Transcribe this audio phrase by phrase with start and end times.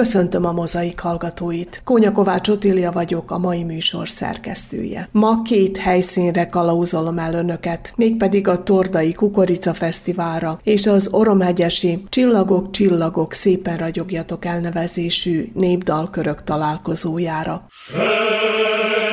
[0.00, 1.80] Köszöntöm a mozaik hallgatóit.
[1.84, 5.08] Kónya Kovács Otília vagyok, a mai műsor szerkesztője.
[5.12, 12.70] Ma két helyszínre kalauzolom el önöket, mégpedig a Tordai Kukorica Fesztiválra és az Oromhegyesi Csillagok,
[12.70, 17.66] Csillagok, szépen ragyogjatok elnevezésű népdalkörök találkozójára.
[17.92, 19.09] többé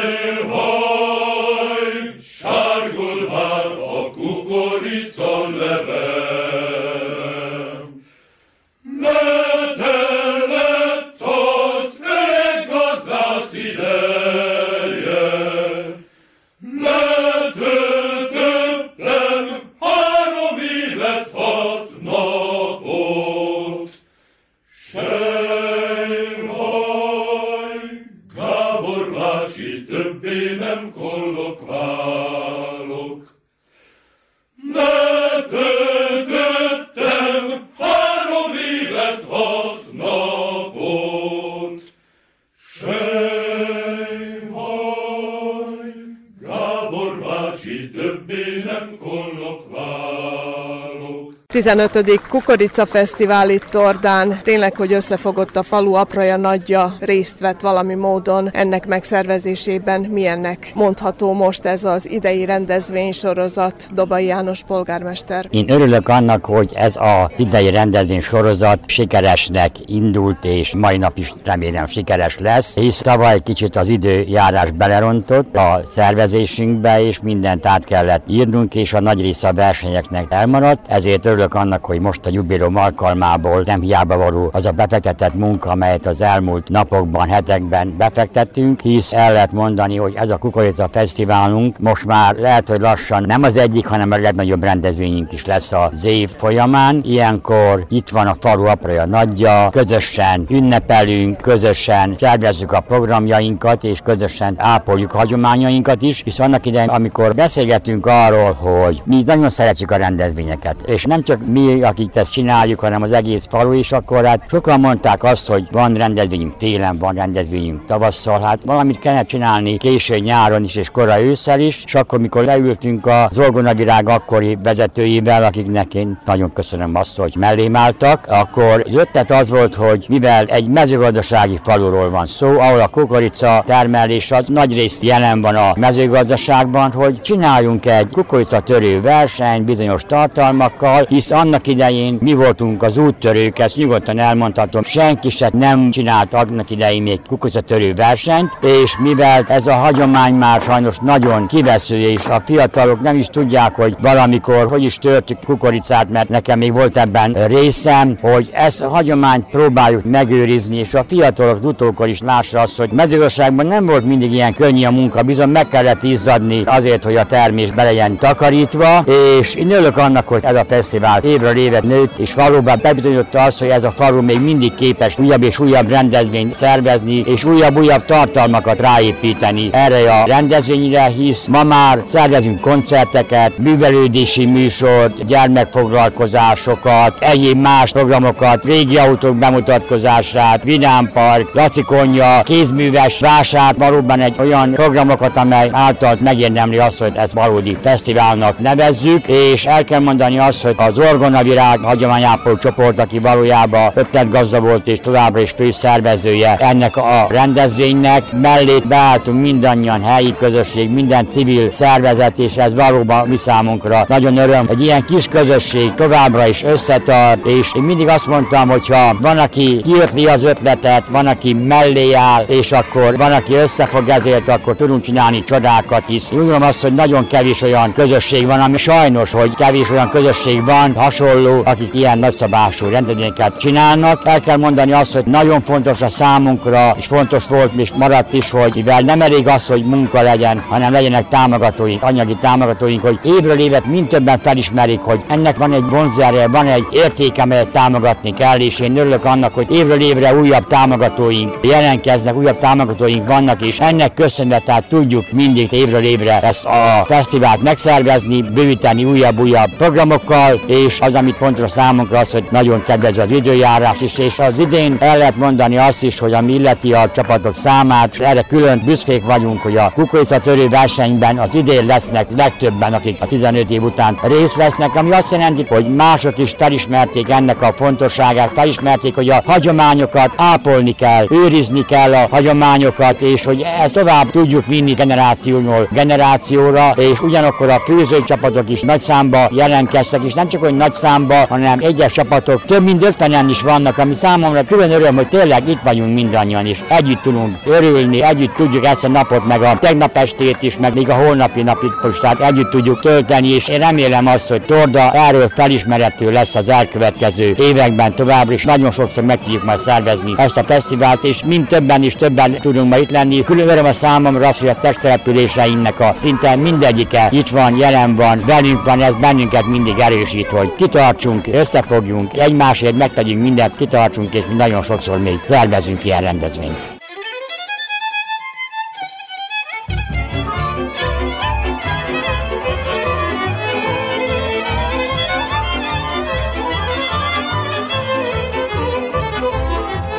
[51.58, 52.22] 15.
[52.30, 54.40] Kukorica Fesztivál itt Tordán.
[54.44, 60.02] Tényleg, hogy összefogott a falu apraja nagyja, részt vett valami módon ennek megszervezésében.
[60.02, 65.46] Milyennek mondható most ez az idei rendezvénysorozat, Dobai János polgármester?
[65.50, 71.34] Én örülök annak, hogy ez a idei rendezvény sorozat sikeresnek indult, és mai nap is
[71.44, 78.24] remélem sikeres lesz, hisz tavaly kicsit az időjárás belerontott a szervezésünkbe, és mindent át kellett
[78.28, 82.30] írnunk, és a nagy része a versenyeknek elmaradt, ezért örülök örülök annak, hogy most a
[82.32, 88.80] jubilom alkalmából nem hiába való az a befektetett munka, amelyet az elmúlt napokban, hetekben befektettünk,
[88.80, 93.44] hisz el lehet mondani, hogy ez a Kukorica Fesztiválunk most már lehet, hogy lassan nem
[93.44, 97.02] az egyik, hanem a legnagyobb rendezvényünk is lesz az év folyamán.
[97.04, 104.56] Ilyenkor itt van a falu apraja nagyja, közösen ünnepelünk, közösen szervezzük a programjainkat, és közösen
[104.58, 109.96] ápoljuk a hagyományainkat is, hisz annak idején, amikor beszélgetünk arról, hogy mi nagyon szeretjük a
[109.96, 114.42] rendezvényeket, és nem csak mi, akik ezt csináljuk, hanem az egész falu is, akkor hát
[114.50, 120.18] sokan mondták azt, hogy van rendezvényünk télen, van rendezvényünk tavasszal, hát valamit kellene csinálni késő
[120.18, 125.94] nyáron is és korai ősszel is, és akkor, mikor leültünk a Zolgonavirág akkori vezetőivel, akiknek
[125.94, 130.68] én nagyon köszönöm azt, hogy mellém álltak, akkor az ötlet az volt, hogy mivel egy
[130.68, 136.92] mezőgazdasági faluról van szó, ahol a kukorica termelés az nagy részt jelen van a mezőgazdaságban,
[136.92, 143.60] hogy csináljunk egy kukorica törő verseny bizonyos tartalmakkal, hisz annak idején mi voltunk az úttörők,
[143.60, 149.68] ezt nyugodtan elmondhatom, senki se nem csinált annak idején még kukoricatörő versenyt, és mivel ez
[149.68, 154.84] a hagyomány már sajnos nagyon kivesző, és a fiatalok nem is tudják, hogy valamikor hogy
[154.84, 160.78] is törtük kukoricát, mert nekem még volt ebben részem, hogy ezt a hagyományt próbáljuk megőrizni,
[160.78, 164.92] és a fiatalok utókor is lássa azt, hogy mezőgazdaságban nem volt mindig ilyen könnyű a
[164.92, 169.06] munka, bizony meg kellett izzadni azért, hogy a termés be legyen takarítva,
[169.40, 173.42] és én örülök annak, hogy ez a fesztivál vált évről évet nőtt, és valóban bebizonyította
[173.42, 178.06] azt, hogy ez a falu még mindig képes újabb és újabb rendezvényt szervezni, és újabb-újabb
[178.06, 179.70] tartalmakat ráépíteni.
[179.72, 188.98] Erre a rendezvényre, hisz ma már szervezünk koncerteket, művelődési műsort, gyermekfoglalkozásokat, egyéb más programokat, régi
[188.98, 197.12] autók bemutatkozását, vidámpark, lacikonya, kézműves vásár, valóban egy olyan programokat, amely által megérdemli azt, hogy
[197.16, 203.00] ezt valódi fesztiválnak nevezzük, és el kell mondani azt, hogy az az Orgonavirág hagyományápoló csoport,
[203.00, 208.24] aki valójában ötletgazda volt és továbbra is főszervezője ennek a rendezvénynek.
[208.42, 214.68] Mellé beálltunk mindannyian helyi közösség, minden civil szervezet, és ez valóban mi számunkra nagyon öröm,
[214.68, 219.38] hogy ilyen kis közösség továbbra is összetart, és én mindig azt mondtam, hogy ha van,
[219.38, 224.76] aki kiötli az ötletet, van, aki mellé áll, és akkor van, aki összefog ezért, akkor
[224.76, 226.24] tudunk csinálni csodákat is.
[226.32, 230.87] Én azt, hogy nagyon kevés olyan közösség van, ami sajnos, hogy kevés olyan közösség van,
[230.94, 234.22] van hasonló, akik ilyen nagyszabású rendezvényeket csinálnak.
[234.26, 238.50] El kell mondani azt, hogy nagyon fontos a számunkra, és fontos volt és maradt is,
[238.50, 243.60] hogy mivel nem elég az, hogy munka legyen, hanem legyenek támogatóink, anyagi támogatóink, hogy évről
[243.60, 248.60] évet mind többen felismerik, hogy ennek van egy vonzerje, van egy értéke, amelyet támogatni kell,
[248.60, 254.14] és én örülök annak, hogy évről évre újabb támogatóink jelentkeznek, újabb támogatóink vannak, és ennek
[254.14, 261.36] köszönhetően tudjuk mindig évről évre ezt a fesztivált megszervezni, bővíteni újabb-újabb programokkal, és az, amit
[261.36, 265.78] fontos számunkra az, hogy nagyon kedvező az időjárás is, és az idén el lehet mondani
[265.78, 269.92] azt is, hogy ami illeti a csapatok számát, és erre külön büszkék vagyunk, hogy a
[269.96, 275.32] kukoricatörő versenyben az idén lesznek legtöbben, akik a 15 év után részt vesznek, ami azt
[275.32, 281.86] jelenti, hogy mások is felismerték ennek a fontosságát, felismerték, hogy a hagyományokat ápolni kell, őrizni
[281.86, 288.70] kell a hagyományokat, és hogy ezt tovább tudjuk vinni generációról generációra, és ugyanakkor a főzőcsapatok
[288.70, 293.04] is nagy számba jelentkeztek, és nem csak hogy nagy számba, hanem egyes csapatok több mint
[293.04, 297.58] ötvenen is vannak, ami számomra külön öröm, hogy tényleg itt vagyunk mindannyian, és együtt tudunk
[297.66, 301.64] örülni, együtt tudjuk ezt a napot, meg a tegnap estét is, meg még a holnapi
[301.64, 306.56] napig is, tehát együtt tudjuk tölteni, és én remélem azt, hogy Torda erről felismerető lesz
[306.56, 308.64] az elkövetkező években továbbra is.
[308.64, 312.90] Nagyon sokszor meg tudjuk majd szervezni ezt a fesztivált, és mind többen is többen tudunk
[312.90, 313.44] majd itt lenni.
[313.44, 318.44] Külön öröm a számomra az, hogy a testtelepüléseimnek a szinte mindegyike itt van, jelen van,
[318.46, 324.84] velünk van, ez bennünket mindig erősít, hogy kitartsunk, összefogjunk, egymásért megtegyünk mindent, kitartsunk, és nagyon
[324.84, 326.96] sokszor még szervezünk ilyen rendezvényt.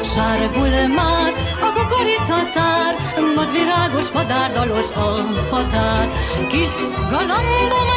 [0.02, 2.94] Sárgul már a kukorica szár,
[3.37, 6.08] vadvirágos madárdalos a határ.
[6.49, 6.70] Kis
[7.11, 7.88] galambom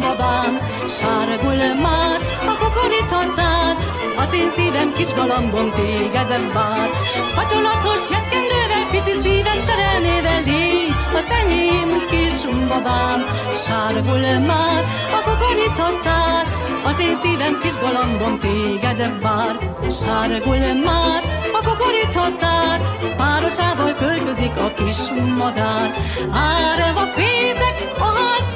[0.00, 0.52] babám.
[0.98, 2.18] Sárgul már
[2.52, 3.76] a kukorica szár,
[4.22, 6.88] az én szívem kis galambom téged vár.
[7.34, 12.38] Patyolatos jetkendővel picit szívet szerelmével légy, az enyém kis
[12.68, 13.20] babám.
[13.64, 14.82] Sárgul már
[15.18, 16.44] a kukorica szár,
[16.84, 19.54] az én szívem kis galambom téged vár.
[19.90, 21.22] Sárgul már
[21.58, 22.80] a kukorica szár,
[23.16, 25.00] párosával költözik a kis
[25.38, 25.94] madár.
[26.32, 28.46] Árva fézek a ház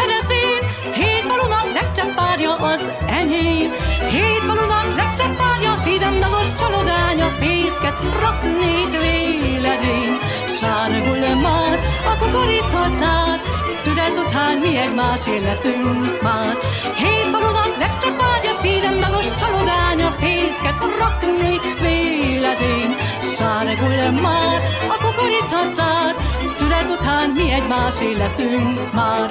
[0.95, 3.71] hét falunak legszebb párja az enyém.
[4.11, 10.13] Hét falunak legszebb párja, szívem dagos csalogánya, fészket raknék véledén.
[10.59, 11.79] Sárgul már
[12.11, 13.41] a kukorica szár,
[13.83, 16.55] szület után mi egymásé leszünk már.
[16.97, 22.91] Hét falunak legszebb párja, szívem dagos csalogánya, fészket raknék véledén.
[23.37, 24.61] Sárgul már
[24.95, 26.15] a kukorica szár,
[26.57, 29.29] szület után mi egymásé leszünk már.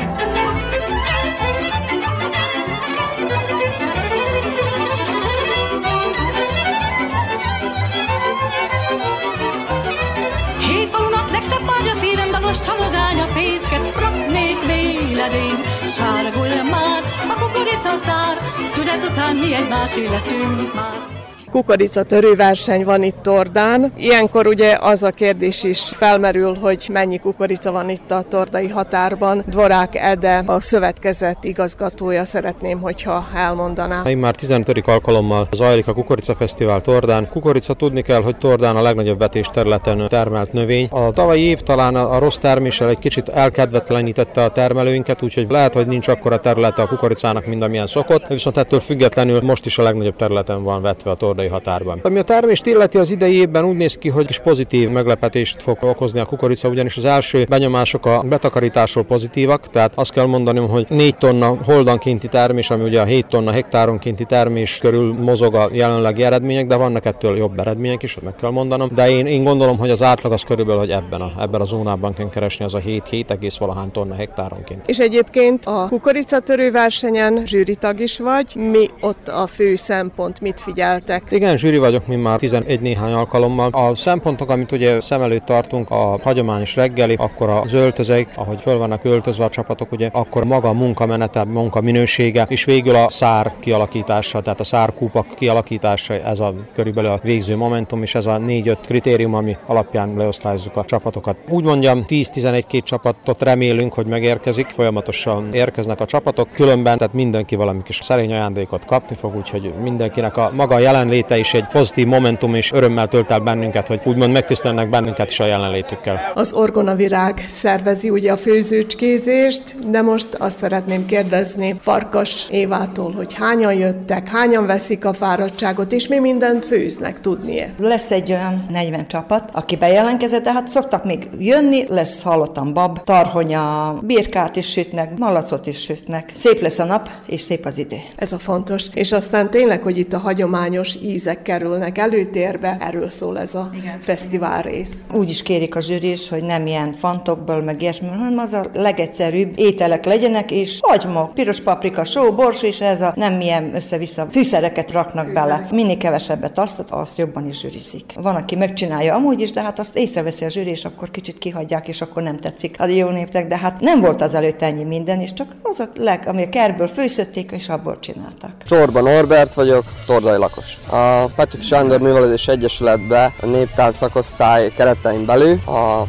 [12.41, 15.63] Párja, szívem dalos csalogánya, fészket raknék véledén.
[15.85, 18.37] Sárgul már a kukorica szár,
[18.73, 21.20] szület után mi egymásé leszünk már
[21.51, 23.93] kukoricatörő verseny van itt Tordán.
[23.97, 29.43] Ilyenkor ugye az a kérdés is felmerül, hogy mennyi kukorica van itt a tordai határban.
[29.47, 34.03] Dvorák Ede, a szövetkezet igazgatója szeretném, hogyha elmondaná.
[34.03, 34.87] Én már 15.
[34.87, 37.27] alkalommal zajlik a Kukorica Fesztivál Tordán.
[37.29, 40.87] Kukorica tudni kell, hogy Tordán a legnagyobb vetés területen termelt növény.
[40.91, 45.87] A tavalyi év talán a rossz terméssel egy kicsit elkedvetlenítette a termelőinket, úgyhogy lehet, hogy
[45.87, 50.15] nincs akkora területe a kukoricának, mint amilyen szokott, viszont ettől függetlenül most is a legnagyobb
[50.15, 51.99] területen van vetve a Torda kanaday határban.
[52.03, 55.77] Ami a termést illeti az idei évben úgy néz ki, hogy is pozitív meglepetést fog
[55.81, 60.85] okozni a kukorica, ugyanis az első benyomások a betakarításról pozitívak, tehát azt kell mondanom, hogy
[60.89, 66.23] 4 tonna holdankénti termés, ami ugye a 7 tonna hektáronkénti termés körül mozog a jelenlegi
[66.23, 68.89] eredmények, de vannak ettől jobb eredmények is, meg kell mondanom.
[68.95, 72.13] De én, én gondolom, hogy az átlag az körülbelül, hogy ebben a, ebben a zónában
[72.13, 74.81] kell keresni az a 7-7 egész valahány tonna hektáronként.
[74.85, 78.55] És egyébként a kukoricatörő versenyen zsűritag is vagy.
[78.55, 81.30] Mi ott a fő szempont, mit figyeltek?
[81.31, 83.69] Igen, zsűri vagyok, mi már 11 néhány alkalommal.
[83.71, 88.77] A szempontok, amit ugye szem előtt tartunk, a hagyományos reggeli, akkor a öltözék, ahogy föl
[88.77, 93.51] vannak öltözve a csapatok, ugye, akkor maga a munkamenete, munka minősége, és végül a szár
[93.59, 98.77] kialakítása, tehát a szárkúpak kialakítása, ez a körülbelül a végző momentum, és ez a 4-5
[98.85, 101.37] kritérium, ami alapján leosztályozzuk a csapatokat.
[101.49, 107.79] Úgy mondjam, 10-11-2 csapatot remélünk, hogy megérkezik, folyamatosan érkeznek a csapatok, különben, tehát mindenki valami
[107.83, 112.55] kis szerény ajándékot kapni fog, úgyhogy mindenkinek a maga jelenlét héte is egy pozitív momentum
[112.55, 116.31] és örömmel tölt el bennünket, hogy úgymond megtisztelnek bennünket is a jelenlétükkel.
[116.33, 123.73] Az Orgonavirág szervezi ugye a főzőcskézést, de most azt szeretném kérdezni Farkas Évától, hogy hányan
[123.73, 127.73] jöttek, hányan veszik a fáradtságot, és mi mindent főznek, tudnie.
[127.79, 133.03] Lesz egy olyan 40 csapat, aki bejelentkezett, de hát szoktak még jönni, lesz hallottam bab,
[133.03, 136.31] tarhonya, birkát is sütnek, malacot is sütnek.
[136.33, 137.97] Szép lesz a nap, és szép az idő.
[138.15, 138.85] Ez a fontos.
[138.93, 143.99] És aztán tényleg, hogy itt a hagyományos ízek kerülnek előtérbe, erről szól ez a Igen.
[143.99, 144.91] fesztivál rész.
[145.13, 149.51] Úgy is kérik a zsűris, hogy nem ilyen fantokból, meg ilyesmi, hanem az a legegyszerűbb
[149.55, 154.91] ételek legyenek, és hagyma, piros paprika, só, bors, és ez a nem ilyen össze-vissza fűszereket
[154.91, 155.47] raknak Fűszerek.
[155.47, 155.67] bele.
[155.71, 158.13] Minél kevesebbet azt, azt jobban is zsűrizik.
[158.15, 161.87] Van, aki megcsinálja amúgy is, de hát azt észreveszi a zsűri, és akkor kicsit kihagyják,
[161.87, 165.21] és akkor nem tetszik a jó népnek, de hát nem volt az előtt ennyi minden,
[165.21, 168.51] és csak az a leg, ami a kerből főszötték, és abból csináltak.
[168.65, 170.77] Csorban Norbert vagyok, Tordai lakos.
[170.89, 170.95] A
[171.35, 175.59] Petőfi Sándor Művelődés Egyesületbe a néptánc szakosztály keretein belül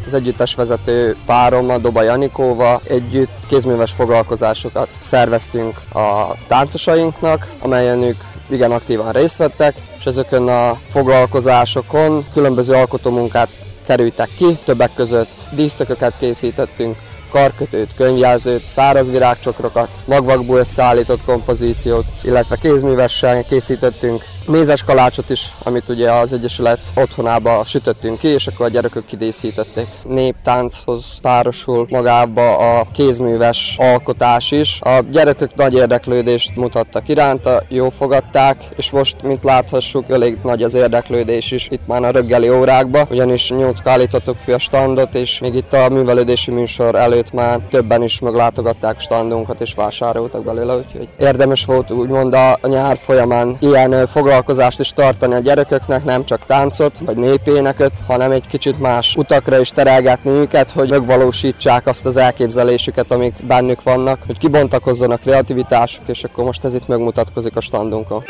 [0.04, 8.20] az együttes vezető párom, a Doba Janikóva együtt kézműves foglalkozásokat szerveztünk a táncosainknak, amelyen ők
[8.50, 13.48] igen aktívan részt vettek, és ezeken a foglalkozásokon különböző alkotómunkát
[13.86, 16.96] kerültek ki, többek között dísztököket készítettünk,
[17.30, 26.10] karkötőt, könyvjelzőt, száraz virágcsokrokat, magvakból összeállított kompozíciót, illetve kézművessel készítettünk mézes kalácsot is, amit ugye
[26.10, 29.86] az Egyesület otthonába sütöttünk ki, és akkor a gyerekek kidészítették.
[30.04, 34.80] Néptánchoz párosul magába a kézműves alkotás is.
[34.80, 40.74] A gyerekek nagy érdeklődést mutattak iránta, jó fogadták, és most, mint láthassuk, elég nagy az
[40.74, 45.54] érdeklődés is itt már a röggeli órákba, ugyanis nyolc állítottuk fi a standot, és még
[45.54, 51.64] itt a művelődési műsor előtt már többen is meglátogatták standunkat, és vásároltak belőle, úgyhogy érdemes
[51.64, 56.98] volt úgymond a nyár folyamán ilyen foglalkozásokat foglalkozást is tartani a gyereköknek, nem csak táncot
[56.98, 63.10] vagy népéneket, hanem egy kicsit más utakra is terelgetni őket, hogy megvalósítsák azt az elképzelésüket,
[63.10, 68.24] amik bennük vannak, hogy kibontakozzon a kreativitásuk, és akkor most ez itt megmutatkozik a standunkon.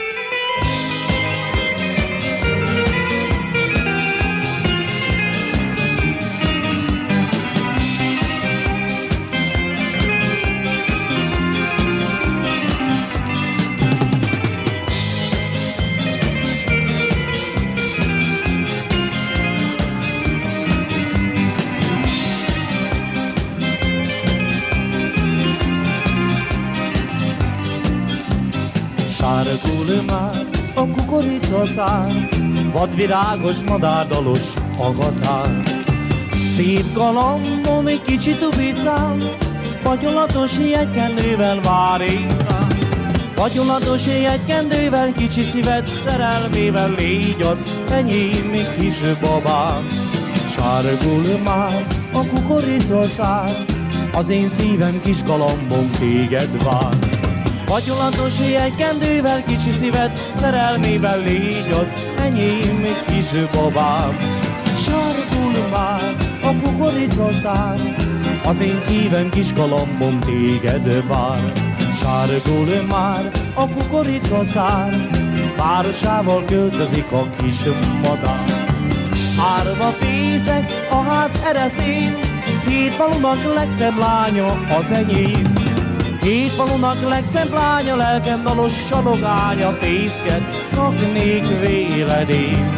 [31.72, 32.28] Kukoricaszár,
[32.72, 35.62] vadvirágos madárdalos a határ.
[36.54, 39.22] Szép galambon egy kicsit tubicán,
[39.84, 42.68] vagyolatos jegykendővel vár én rám.
[43.36, 49.86] Vagyolatos jegykendővel, kicsi szíved szerelmével légy az enyém, kis babám.
[50.48, 53.50] Sárgul már a kukoricaszár,
[54.14, 57.11] az én szívem kis galambom téged vár.
[57.72, 58.34] Vagyolatos
[58.76, 64.16] kendővel, kicsi szíved, szerelmével légy az enyém, még kis babám.
[64.76, 67.80] Sarkul már a kukoricaszár,
[68.44, 71.52] az én szívem kis kalambom téged vár.
[71.94, 75.08] Sárgul már a kukoricaszár,
[75.56, 77.62] városával költözik a kis
[78.02, 78.66] madár.
[79.56, 82.18] Árva fészek a ház ereszén,
[82.66, 85.61] hét falunak legszebb lánya az enyém.
[86.22, 92.72] Két falunak legszebb lánya, lelkem dalos salogánya, fészket raknék véledén.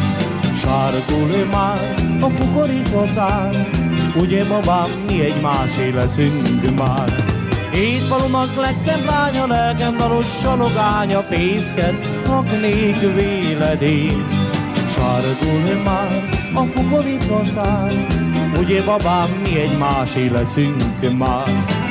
[0.55, 3.67] Sárgul már a kukoricaszár,
[4.15, 7.25] ugye babám, mi egymásé leszünk már.
[7.71, 14.27] Két falunak legszebb lánya, lelkem dalos salogánya, fészket raknék véledén.
[14.89, 17.91] Sárgul már a kukoricaszár,
[18.59, 21.84] ugye babám, mi egymásé leszünk már.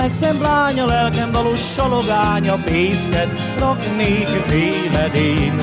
[0.00, 5.56] Falunak legszebb lánya, lelkem dalos salogánya, fészket raknék véledén.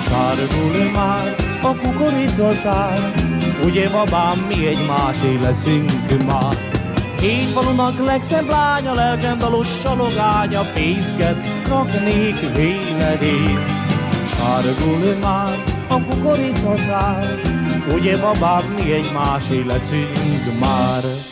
[0.00, 3.12] Sárgul már a kukoricaszár,
[3.64, 6.56] ugye babám, mi egymásé leszünk már.
[7.20, 13.64] Hét falunak legszebb lánya, lelkem dalos salogánya, fészket raknék véledén.
[14.26, 17.26] Sárgul már a kukoricaszár,
[17.94, 21.31] ugye babám, mi egymásé leszünk már.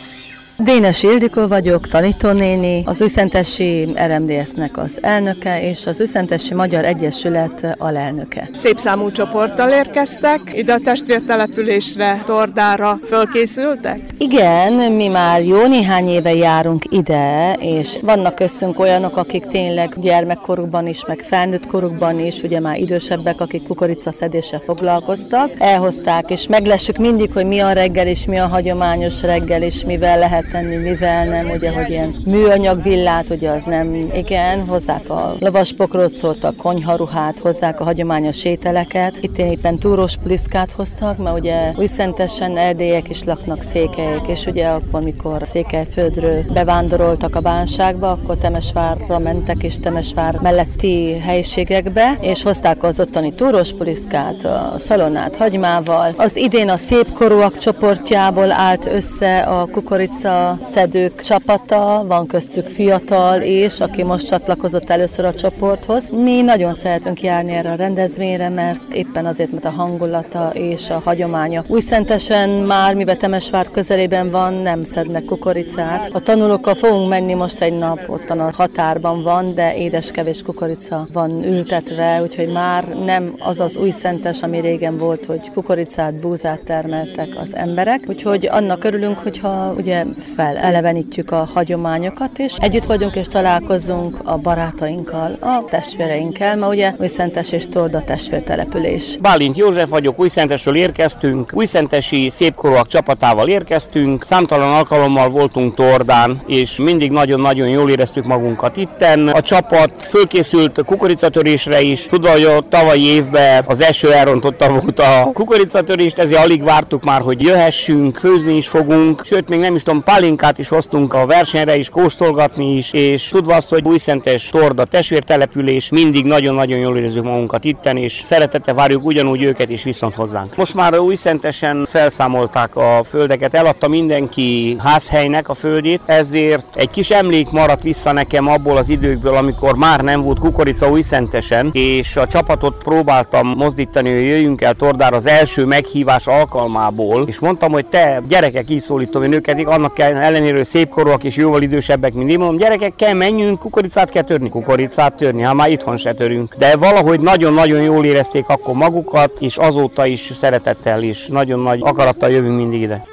[0.63, 8.49] Dénes Ildikó vagyok, tanítónéni, az Újszentesi RMDS-nek az elnöke, és az Újszentesi Magyar Egyesület alelnöke.
[8.53, 13.99] Szép számú csoporttal érkeztek, ide a testvértelepülésre, Tordára fölkészültek?
[14.17, 20.87] Igen, mi már jó néhány éve járunk ide, és vannak köztünk olyanok, akik tényleg gyermekkorukban
[20.87, 27.33] is, meg felnőtt korukban is, ugye már idősebbek, akik kukoricaszedéssel foglalkoztak, elhozták, és meglessük mindig,
[27.33, 31.49] hogy mi a reggel, és mi a hagyományos reggel, és mivel lehet tenni, mivel nem,
[31.49, 37.79] ugye, hogy ilyen műanyag villát, ugye az nem, igen, hozzák a lavaspokrocot, a konyharuhát, hozzák
[37.79, 39.17] a hagyományos ételeket.
[39.21, 45.01] Itt éppen túrós pliszkát hoztak, mert ugye újszentesen erdélyek is laknak székelyek, és ugye akkor,
[45.01, 52.99] mikor Székelyföldről bevándoroltak a bánságba, akkor Temesvárra mentek, és Temesvár melletti helyiségekbe, és hozták az
[52.99, 56.13] ottani túrós pliszkát, a szalonnát hagymával.
[56.17, 60.40] Az idén a szépkorúak csoportjából állt össze a kukorica
[60.73, 66.09] szedők csapata, van köztük fiatal és aki most csatlakozott először a csoporthoz.
[66.11, 71.01] Mi nagyon szeretünk járni erre a rendezvényre, mert éppen azért, mert a hangulata és a
[71.03, 71.63] hagyománya.
[71.67, 76.09] Újszentesen már, mivel Temesvár közelében van, nem szednek kukoricát.
[76.13, 81.43] A tanulókkal fogunk menni most egy nap, ottan a határban van, de édeskevés kukorica van
[81.43, 87.27] ültetve, úgyhogy már nem az az új szentes, ami régen volt, hogy kukoricát, búzát termeltek
[87.41, 88.03] az emberek.
[88.07, 90.03] Úgyhogy annak örülünk, hogyha ugye
[90.35, 97.51] felelevenítjük a hagyományokat, és együtt vagyunk és találkozunk a barátainkkal, a testvéreinkkel, mert ugye Újszentes
[97.51, 99.17] és Torda testvértelepülés.
[99.21, 107.11] Bálint József vagyok, Újszentesről érkeztünk, újszentesi szépkorúak csapatával érkeztünk, számtalan alkalommal voltunk Tordán, és mindig
[107.11, 109.27] nagyon-nagyon jól éreztük magunkat itten.
[109.27, 115.29] A csapat fölkészült kukoricatörésre is, tudva, hogy a tavalyi évben az eső elrontotta volt a
[115.33, 120.03] kukoricatörést, ezért alig vártuk már, hogy jöhessünk, főzni is fogunk, sőt, még nem is tudom,
[120.21, 125.89] palinkát is hoztunk a versenyre is, kóstolgatni is, és tudva azt, hogy Újszentes Torda testvértelepülés,
[125.89, 130.55] mindig nagyon-nagyon jól érezzük magunkat itten, és szeretete várjuk ugyanúgy őket is viszont hozzánk.
[130.55, 137.49] Most már Újszentesen felszámolták a földeket, eladta mindenki házhelynek a földét, ezért egy kis emlék
[137.49, 142.83] maradt vissza nekem abból az időkből, amikor már nem volt kukorica Újszentesen, és a csapatot
[142.83, 148.69] próbáltam mozdítani, hogy jöjjünk el Tordára az első meghívás alkalmából, és mondtam, hogy te gyerekek,
[148.69, 152.93] így szólítom én őket, annak kell ellenére szépkorúak és jóval idősebbek, mint én mondom, gyerekek,
[152.95, 156.55] kell menjünk, kukoricát kell törni, kukoricát törni, hát már itthon se törünk.
[156.55, 162.29] De valahogy nagyon-nagyon jól érezték akkor magukat, és azóta is szeretettel is, nagyon nagy akarattal
[162.29, 163.05] jövünk mindig ide.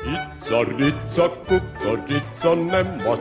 [0.48, 3.16] Ica, rica, kukorica, nem a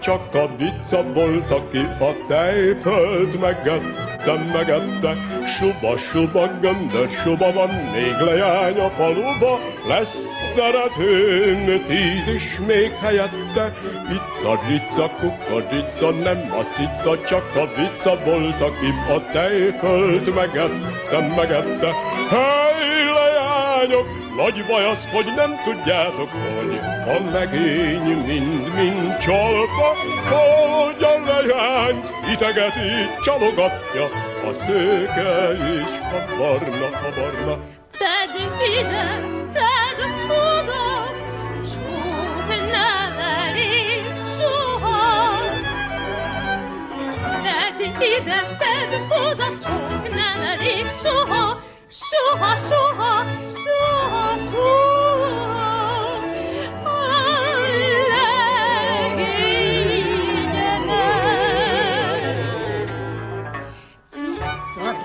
[0.00, 5.16] csak a vica volt, aki a tejföld megette, megette.
[5.58, 9.58] Suba, suba, göndör, suba van, még lejány a faluba,
[9.88, 13.74] lesz szeretőm, tíz is még helyette.
[14.10, 21.90] Ica, rica, kukorica, nem a cica, csak a vica volt, aki a tejföld megette, megette.
[22.30, 29.88] Hely, leányok, nagy baj az, hogy nem tudjátok, hogy a legény mind-mind csalpa,
[30.28, 32.90] hogy a lejányt itegeti,
[33.24, 34.04] csalogatja,
[34.48, 37.58] a szőke is a barna.
[37.98, 38.34] Tedd
[38.78, 39.20] ide,
[39.52, 39.91] tedd
[48.02, 53.24] ide, tedd oda, csók nem elég soha, soha, soha,
[53.62, 55.20] soha, soha.
[56.84, 56.96] A
[58.12, 59.22] legényemet.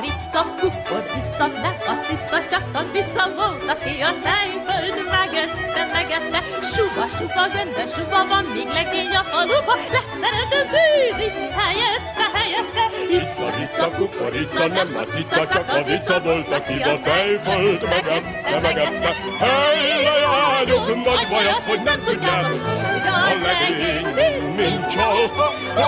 [0.02, 6.40] Rica, kukorica, ne a cica, csak a vica volt, aki a tejföld megette, megette.
[6.62, 12.84] Suba, suba, gönde, suba van, míg legény a faluba, lesz szerető bűz is, helyette, helyette.
[13.10, 19.16] Ica, ica, kukorica, nem a cica, csak a vica volt, aki a tejföld megette, megette.
[19.40, 22.62] Hely, leányok, nagy baj az, hogy nem tudjátok,
[23.06, 24.08] a legény
[24.56, 25.32] mind hogy
[25.76, 25.88] a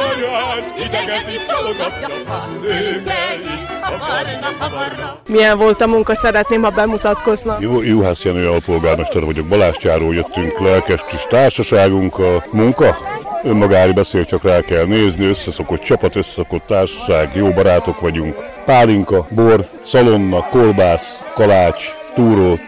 [0.00, 5.18] lejány idegeti csalogatja, a szőke is a barna, a barna.
[5.28, 7.56] Milyen volt a munka, szeretném, ha bemutatkozna.
[7.60, 12.96] Jó, Juhász Jenő alpolgármester vagyok, Balázscsáról jöttünk, lelkes kis társaságunk a munka.
[13.42, 18.34] Önmagári beszél, csak rá kell nézni, összeszokott csapat, összeszokott társaság, jó barátok vagyunk.
[18.64, 22.58] Pálinka, bor, szalonna, kolbász, kalács, túró,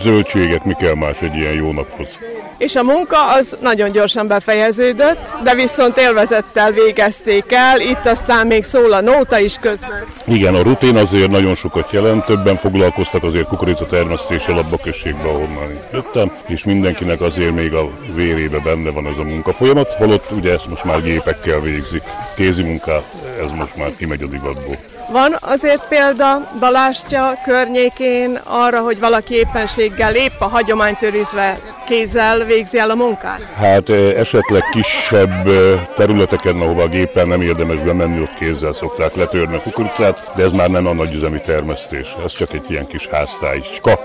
[0.00, 2.18] zöldséget, mi kell más egy ilyen jó naphoz.
[2.58, 8.64] És a munka az nagyon gyorsan befejeződött, de viszont élvezettel végezték el, itt aztán még
[8.64, 10.04] szól a nóta is közben.
[10.24, 15.78] Igen, a rutin azért nagyon sokat jelent, többen foglalkoztak azért kukorica termesztéssel a községbe, ahonnan
[15.92, 20.68] jöttem, és mindenkinek azért még a vérébe benne van ez a munkafolyamat, holott ugye ezt
[20.68, 22.02] most már gépekkel végzik.
[22.36, 23.00] Kézi munká,
[23.42, 24.76] ez most már kimegy a divatból.
[25.10, 32.90] Van azért példa Balástya környékén arra, hogy valaki éppenséggel épp a hagyománytőrizve kézzel végzi el
[32.90, 33.40] a munkát?
[33.56, 35.48] Hát esetleg kisebb
[35.96, 40.52] területeken, ahova a géppel nem érdemes bemenni, ott kézzel szokták letörni a kukoricát, de ez
[40.52, 44.00] már nem a nagyüzemi termesztés, ez csak egy ilyen kis háztáicska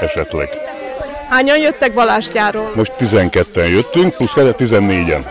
[0.00, 0.48] esetleg.
[1.28, 2.70] Hányan jöttek Balástyáról?
[2.74, 5.24] Most 12-en jöttünk, plusz 14-en.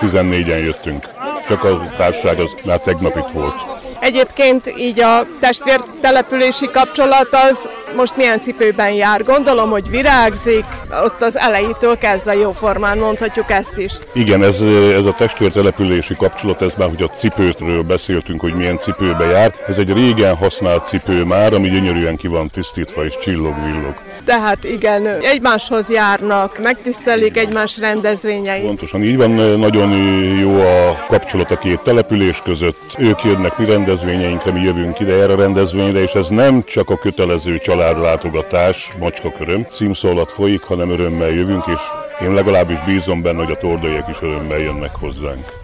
[0.00, 1.08] 14-en jöttünk.
[1.48, 3.71] Csak a társaság az már tegnap itt volt.
[4.02, 9.24] Egyébként így a testvér települési kapcsolat az most milyen cipőben jár?
[9.24, 10.64] Gondolom, hogy virágzik,
[11.04, 13.92] ott az elejétől kezdve jóformán mondhatjuk ezt is.
[14.12, 14.60] Igen, ez,
[14.96, 19.54] ez a testvértelepülési kapcsolat, ez már, hogy a cipőtről beszéltünk, hogy milyen cipőbe jár.
[19.68, 23.94] Ez egy régen használt cipő már, ami gyönyörűen ki van tisztítva és csillog-villog.
[24.24, 28.66] Tehát igen, egymáshoz járnak, megtisztelik egymás rendezvényeit.
[28.66, 29.90] Pontosan így van, nagyon
[30.40, 32.80] jó a kapcsolat a két település között.
[32.98, 36.96] Ők jönnek mi rendezvényeinkre, mi jövünk ide erre a rendezvényre, és ez nem csak a
[36.96, 41.80] kötelező családlátogatás, macskaköröm címszólat folyik, hanem örömmel jövünk, és
[42.26, 45.61] én legalábbis bízom benne, hogy a tordaiak is örömmel jönnek hozzánk.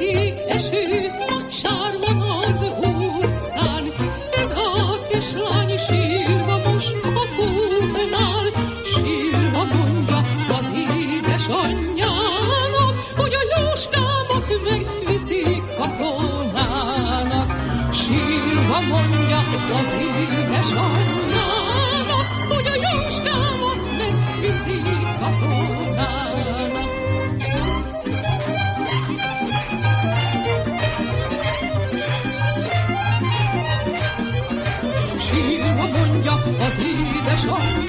[0.00, 3.92] esik, eső, nagy sárban az utcán.
[4.32, 8.46] Ez a kislány sírva most a kútnál,
[8.94, 10.18] sírva mondja
[10.58, 17.48] az édesanyjának, hogy a jóskámat megviszik katonának.
[17.92, 19.38] Sírva mondja
[19.80, 20.49] az édesanyjának,
[37.30, 37.79] 开始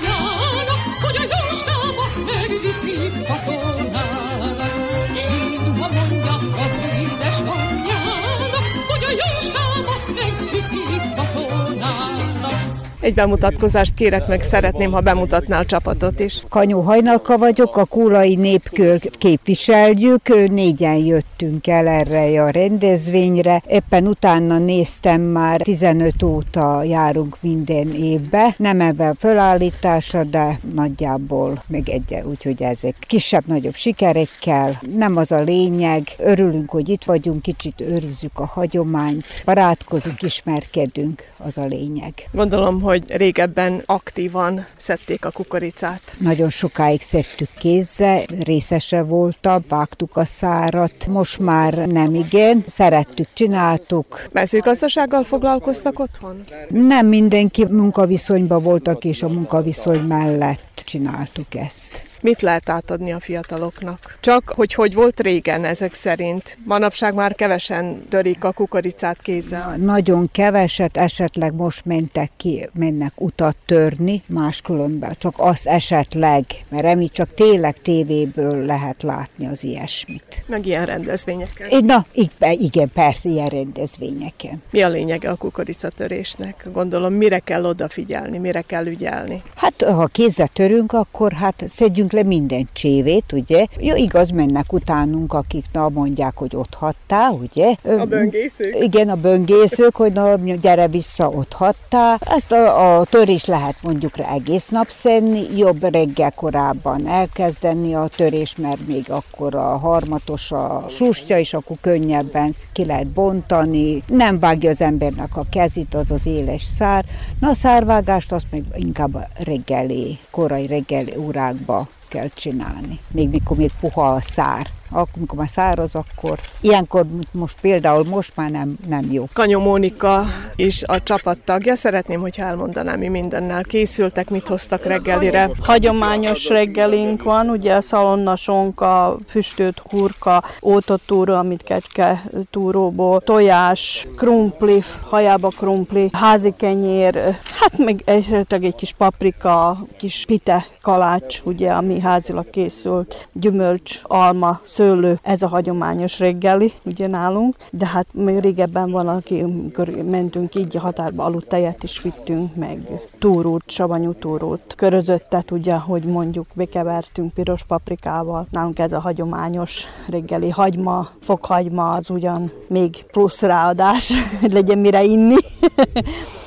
[13.01, 16.43] Egy bemutatkozást kérek meg, szeretném, ha bemutatná a csapatot is.
[16.49, 23.61] Kanyó Hajnalka vagyok, a Kúlai Népkör képviseljük, négyen jöttünk el erre a rendezvényre.
[23.67, 28.55] Éppen utána néztem már, 15 óta járunk minden évbe.
[28.57, 34.79] Nem ebben fölállítása, de nagyjából meg egy, úgyhogy ezek kisebb-nagyobb sikerekkel.
[34.95, 41.57] Nem az a lényeg, örülünk, hogy itt vagyunk, kicsit őrizzük a hagyományt, barátkozunk, ismerkedünk, az
[41.57, 42.13] a lényeg.
[42.31, 46.01] Gondolom, hogy régebben aktívan szedték a kukoricát.
[46.19, 54.27] Nagyon sokáig szedtük kézzel, részese voltam, vágtuk a szárat, most már nem igen, szerettük, csináltuk.
[54.31, 56.41] Mezőgazdasággal foglalkoztak otthon?
[56.69, 62.10] Nem mindenki munkaviszonyban voltak, és a munkaviszony mellett csináltuk ezt.
[62.21, 64.17] Mit lehet átadni a fiataloknak?
[64.19, 66.57] Csak, hogy hogy volt régen ezek szerint.
[66.65, 69.75] Manapság már kevesen törik a kukoricát kézzel.
[69.77, 77.09] Nagyon keveset, esetleg most mentek ki, mennek utat törni, máskülönben csak az esetleg, mert emi
[77.09, 80.43] csak tényleg tévéből lehet látni az ilyesmit.
[80.47, 81.85] Meg ilyen rendezvényeken.
[81.85, 82.05] Na,
[82.39, 84.61] igen, persze, ilyen rendezvényeken.
[84.71, 86.67] Mi a lényege a kukoricatörésnek?
[86.73, 89.41] Gondolom, mire kell odafigyelni, mire kell ügyelni?
[89.55, 93.65] Hát, ha kézzel törünk, akkor hát szedjünk le minden csévét, ugye?
[93.79, 97.75] Jó, igaz, mennek utánunk, akik na, mondják, hogy ott hattál, ugye?
[97.83, 98.83] A böngészők?
[98.83, 102.19] Igen, a böngészők, hogy na, gyere vissza, ott hattál.
[102.19, 108.55] Ezt a, a törés lehet mondjuk egész nap szedni, jobb reggel korábban elkezdeni a törés,
[108.55, 114.03] mert még akkor a harmatos a sustja, és akkor könnyebben ki lehet bontani.
[114.07, 117.05] Nem vágja az embernek a kezét, az az éles szár.
[117.39, 122.99] Na a szárvágást azt még inkább reggeli, korai reggeli órákba kell csinálni.
[123.11, 128.49] Még mikor még puha a szár amikor már száraz, akkor ilyenkor most például most már
[128.49, 129.25] nem, nem jó.
[129.33, 130.23] Kanyó Mónika
[130.55, 131.75] is a csapat tagja.
[131.75, 135.49] Szeretném, hogyha elmondanám, mi mindennel készültek, mit hoztak reggelire.
[135.63, 146.09] Hagyományos reggelink van, ugye szalonnasonka, füstölt hurka, ótotúra, amit kecske túróból, tojás, krumpli, hajába krumpli,
[146.13, 153.27] házi kenyér, hát még esetleg egy kis paprika, kis pite kalács, ugye, ami házilag készült,
[153.33, 159.41] gyümölcs, alma, szőlő, ez a hagyományos reggeli, ugye nálunk, de hát még régebben van, aki,
[159.41, 162.79] amikor mentünk így a határba, aludt tejet is vittünk, meg
[163.19, 170.49] túrót, savanyú túrót, körözöttet, ugye, hogy mondjuk bekevertünk piros paprikával, nálunk ez a hagyományos reggeli
[170.49, 175.35] hagyma, fokhagyma, az ugyan még plusz ráadás, hogy legyen mire inni.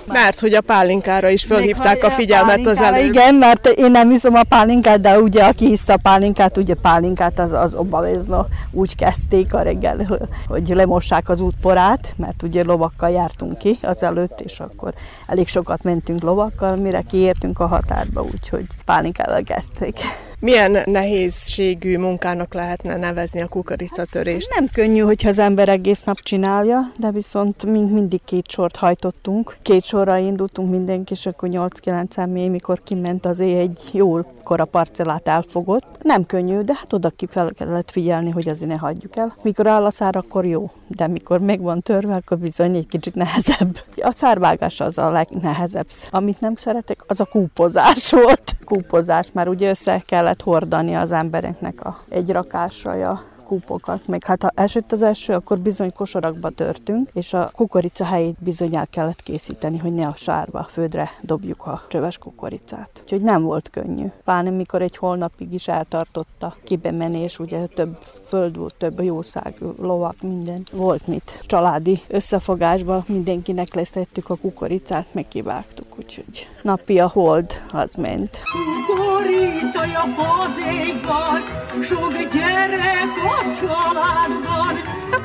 [0.06, 3.04] Mert hogy a pálinkára is fölhívták a figyelmet az előbb.
[3.04, 7.38] Igen, mert én nem hiszem a pálinkát, de ugye aki hisz a pálinkát, ugye pálinkát
[7.38, 13.58] az, az obavezno úgy kezdték a reggel, hogy lemossák az útporát, mert ugye lovakkal jártunk
[13.58, 14.94] ki az előtt, és akkor
[15.26, 19.98] elég sokat mentünk lovakkal, mire kiértünk a határba, úgyhogy pálinkával kezdték.
[20.40, 24.54] Milyen nehézségű munkának lehetne nevezni a kukoricatörést?
[24.54, 29.56] Nem könnyű, hogyha az ember egész nap csinálja, de viszont mind, mindig két sort hajtottunk.
[29.62, 35.28] Két sorra indultunk mindenki, és akkor 8-9 mély, mikor kiment az egy jó kora parcellát
[35.28, 36.02] elfogott.
[36.02, 39.36] Nem könnyű, de hát oda ki fel kellett figyelni, hogy azért ne hagyjuk el.
[39.42, 43.14] Mikor áll a szár, akkor jó, de mikor meg van törve, akkor bizony egy kicsit
[43.14, 43.78] nehezebb.
[43.96, 45.86] A szárvágás az a legnehezebb.
[46.10, 48.56] Amit nem szeretek, az a kúpozás volt.
[48.64, 54.42] Kúpozás, már ugye össze kellett hordani az embereknek a egy rakásra a kúpokat, meg hát
[54.42, 59.22] ha esett az eső, akkor bizony kosarakba törtünk, és a kukorica helyét bizony el kellett
[59.22, 63.00] készíteni, hogy ne a sárba, a földre dobjuk a csöves kukoricát.
[63.02, 64.06] Úgyhogy nem volt könnyű.
[64.24, 70.66] Pláne mikor egy holnapig is eltartotta kibemenés, ugye több föld volt, több jószág, lovak, minden.
[70.72, 71.42] Volt mit.
[71.46, 78.42] Családi összefogásban mindenkinek leszettük a kukoricát, megkivágtuk, úgyhogy napi a hold, az ment.
[78.86, 81.40] Kukoricaja fazékban,
[81.82, 84.74] sok gyerek a családban,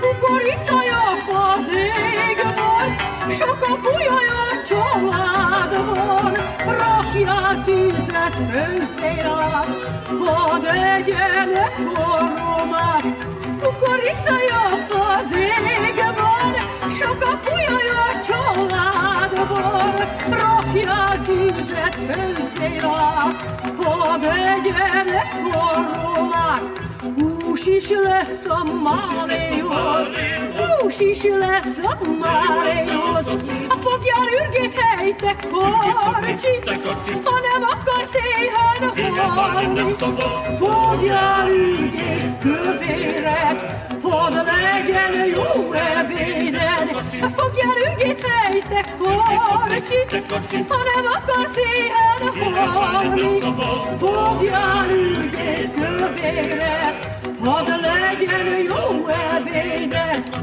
[0.02, 2.88] kukoricaja fazékban,
[3.30, 6.34] sok a bujaja a családban,
[6.66, 9.68] rakjál tűzet főzérát,
[10.20, 13.06] hadd egyenek koromát,
[13.62, 16.54] kukoricaja fazékban,
[17.00, 19.94] sok a bujaja a családban,
[20.30, 23.44] rakjál tűzet főzérát,
[23.78, 26.89] hadd egyenek koromát,
[27.60, 30.08] Hús is lesz a máréhoz,
[30.58, 33.28] hús is lesz a máréhoz.
[33.68, 36.48] A fogjál ürgét helytek karcsi,
[37.24, 38.92] ha nem akarsz éhen
[39.30, 39.94] halni.
[40.58, 43.64] Fogjál ürgét kövéret,
[44.10, 46.88] hadd legyen jó ebéded.
[47.36, 50.06] Fogjál ürgét helytek karcsi,
[50.68, 52.22] ha nem akarsz éhen
[52.74, 53.40] halni.
[53.98, 56.98] Fogjál ürgét kövéret,
[57.44, 60.38] hadd legyen jó ebédet.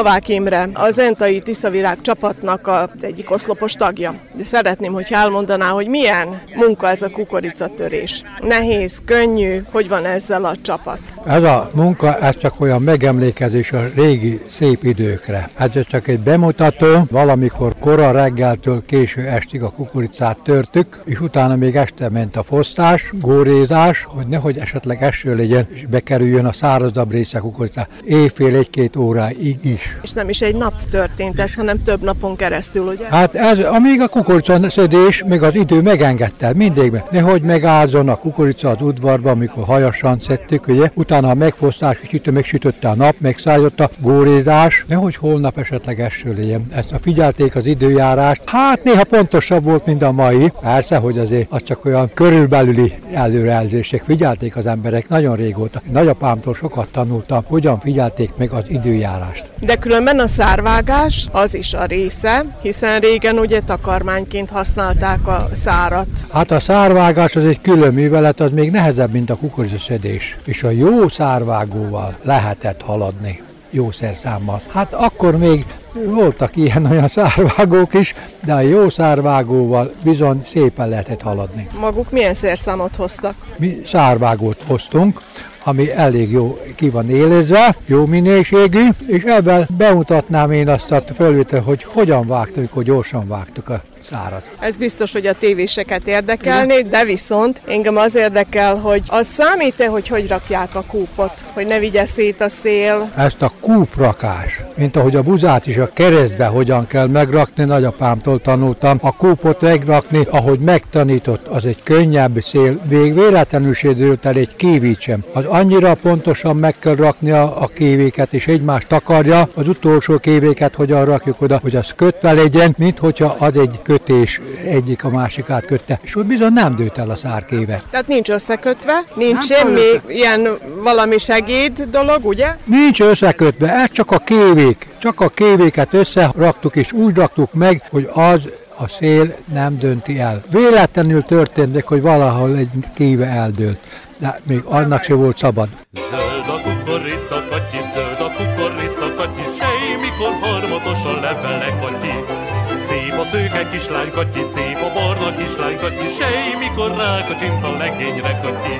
[0.00, 4.14] Novák Imre, az Entai Tiszavirág csapatnak az egyik oszlopos tagja.
[4.34, 8.22] De szeretném, hogy elmondaná, hogy milyen munka ez a kukoricatörés.
[8.38, 10.98] Nehéz, könnyű, hogy van ezzel a csapat?
[11.26, 15.50] Ez a munka, ez csak olyan megemlékezés a régi szép időkre.
[15.56, 21.76] Ez csak egy bemutató, valamikor kora reggeltől késő estig a kukoricát törtük, és utána még
[21.76, 27.38] este ment a fosztás, górézás, hogy nehogy esetleg eső legyen, és bekerüljön a szárazabb része
[27.38, 27.88] a kukoricát.
[28.04, 29.98] Éjfél egy-két óráig is.
[30.02, 33.06] És nem is egy nap történt ez, hanem több napon keresztül, ugye?
[33.10, 38.68] Hát ez, amíg a kukorica szedés, még az idő megengedte mindig, nehogy megálljon a kukorica
[38.68, 43.90] az udvarba, amikor hajasan szedtük, ugye, utána a megfosztás kicsit megsütötte a nap, megszállott a
[43.98, 46.64] górézás, nehogy holnap esetleg eső legyen.
[46.74, 48.42] Ezt a figyelték az időjárást.
[48.46, 50.52] Hát néha pontosabb volt, mint a mai.
[50.60, 54.02] Persze, hogy azért az csak olyan körülbelüli előrejelzések.
[54.04, 55.82] Figyelték az emberek nagyon régóta.
[55.92, 59.50] Nagyapámtól sokat tanultam, hogyan figyelték meg az időjárást.
[59.60, 66.08] De különben a szárvágás az is a része, hiszen régen ugye takarmányként használták a szárat.
[66.32, 70.36] Hát a szárvágás az egy külön művelet, az még nehezebb, mint a kukoricaszedés.
[70.44, 74.60] És a jó szárvágóval lehetett haladni jó szerszámmal.
[74.68, 81.68] Hát akkor még voltak ilyen-olyan szárvágók is, de a jó szárvágóval bizony szépen lehetett haladni.
[81.80, 83.34] Maguk milyen szerszámot hoztak?
[83.56, 85.20] Mi szárvágót hoztunk,
[85.64, 91.60] ami elég jó ki van élezve, jó minőségű, és ebben bemutatnám én azt a felvétel,
[91.60, 94.50] hogy hogyan vágtuk, hogy gyorsan vágtuk a szárat.
[94.58, 100.08] Ez biztos, hogy a tévéseket érdekelné, de viszont engem az érdekel, hogy az számít-e, hogy
[100.08, 103.10] hogy rakják a kúpot, hogy ne vigye szét a szél?
[103.16, 108.98] Ezt a kúprakás, mint ahogy a buzát is a keresztbe hogyan kell megrakni, nagyapámtól tanultam,
[109.00, 113.88] a kúpot megrakni, ahogy megtanított, az egy könnyebb szél, még véletlenül se
[114.22, 115.24] el egy sem.
[115.32, 120.74] Az annyira pontosan meg kell rakni a, a kévéket, és egymást takarja, az utolsó kévéket
[120.74, 125.64] hogyan rakjuk oda, hogy az kötve legyen, mint hogyha az egy kötés egyik a másikát
[125.64, 127.82] kötte, és ott bizony nem dőlt el a szárkéve.
[127.90, 130.02] Tehát nincs összekötve, nincs nem semmi össze...
[130.06, 132.56] ilyen valami segéd dolog, ugye?
[132.64, 134.88] Nincs összekötve, ez csak a kévék.
[134.98, 138.40] Csak a kévéket összeraktuk, és úgy raktuk meg, hogy az
[138.78, 140.42] a szél nem dönti el.
[140.50, 143.78] Véletlenül történt, hogy valahol egy kéve eldőlt,
[144.18, 145.68] de még annak se volt szabad.
[146.10, 152.59] Zöld a kukorica, kacsi, zöld a kukorica, kacsi, sej, mikor harmatos a levele, kacsi.
[152.90, 158.40] Szép a szőke kislány kacsi, szép a barna kislány kacsi, sej, mikor rákacsint a legényre
[158.42, 158.76] kacsi.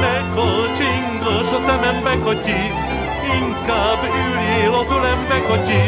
[0.00, 2.60] Ne kacsingas a szemembe kacsi,
[3.40, 5.82] inkább üljél az ölembe kacsi.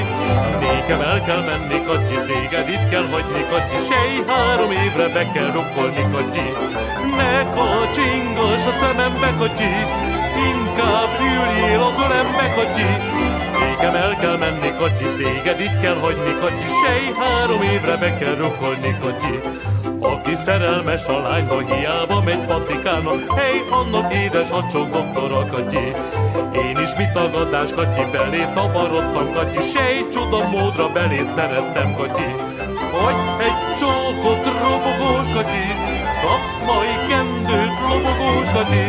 [0.61, 5.53] Nékem el kell menni kacsi, téged itt kell hagyni kacsi, sej, három évre be kell
[5.53, 6.49] rokkolni kacsi.
[7.17, 9.73] Ne kacsingas a szemembe kacsi,
[10.37, 12.89] inkább üljél az ölembe kacsi.
[13.61, 18.35] Nekem el kell menni, kacsi, téged itt kell hagyni, kacsi, sej, három évre be kell
[18.35, 19.41] rokkolni, kacsi.
[20.01, 25.93] Aki szerelmes a lányba, hiába megy patikána, hely, annak édes a csok doktora, kacsi.
[26.53, 32.35] Én is mit tagadás, kacsi, belét habarodtam, kacsi, sej, csoda módra belét szerettem, kacsi.
[32.93, 35.94] Hogy egy csókot robogós, kacsi,
[36.25, 38.85] kapsz majd kendőt, lobogós, kacsi.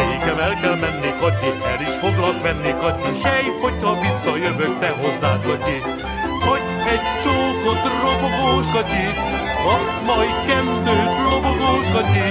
[0.00, 5.42] Nékem el kell menni, kacsi, el is foglak venni, kacsi, sej, hogyha visszajövök te hozzád,
[5.48, 5.78] kacsi.
[6.48, 9.06] Hogy egy csókot robogós, kacsi,
[9.64, 12.26] kapsz majd kendőt, lobogós, kacsi.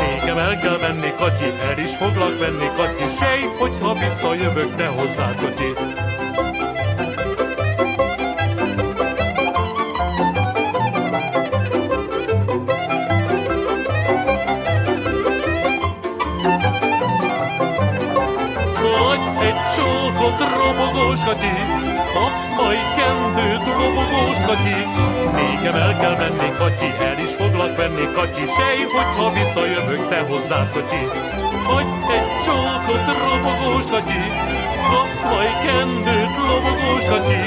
[0.00, 5.36] Nékem el kell menni, kacsi, el is foglak venni, kacsi, sej, hogyha visszajövök te hozzád,
[5.40, 5.70] kacsi.
[20.68, 21.54] Robogós kati,
[22.14, 24.78] kapsz majd kendőt, robogós kati.
[25.38, 30.72] Nékem el kell menni, kati, el is foglak venni, kati, sej, hogyha visszajövök te hozzád,
[30.72, 31.02] kati.
[31.70, 34.22] Hogy egy csókot, robogós kati,
[34.90, 37.40] kapsz majd kendőt, robogós kati.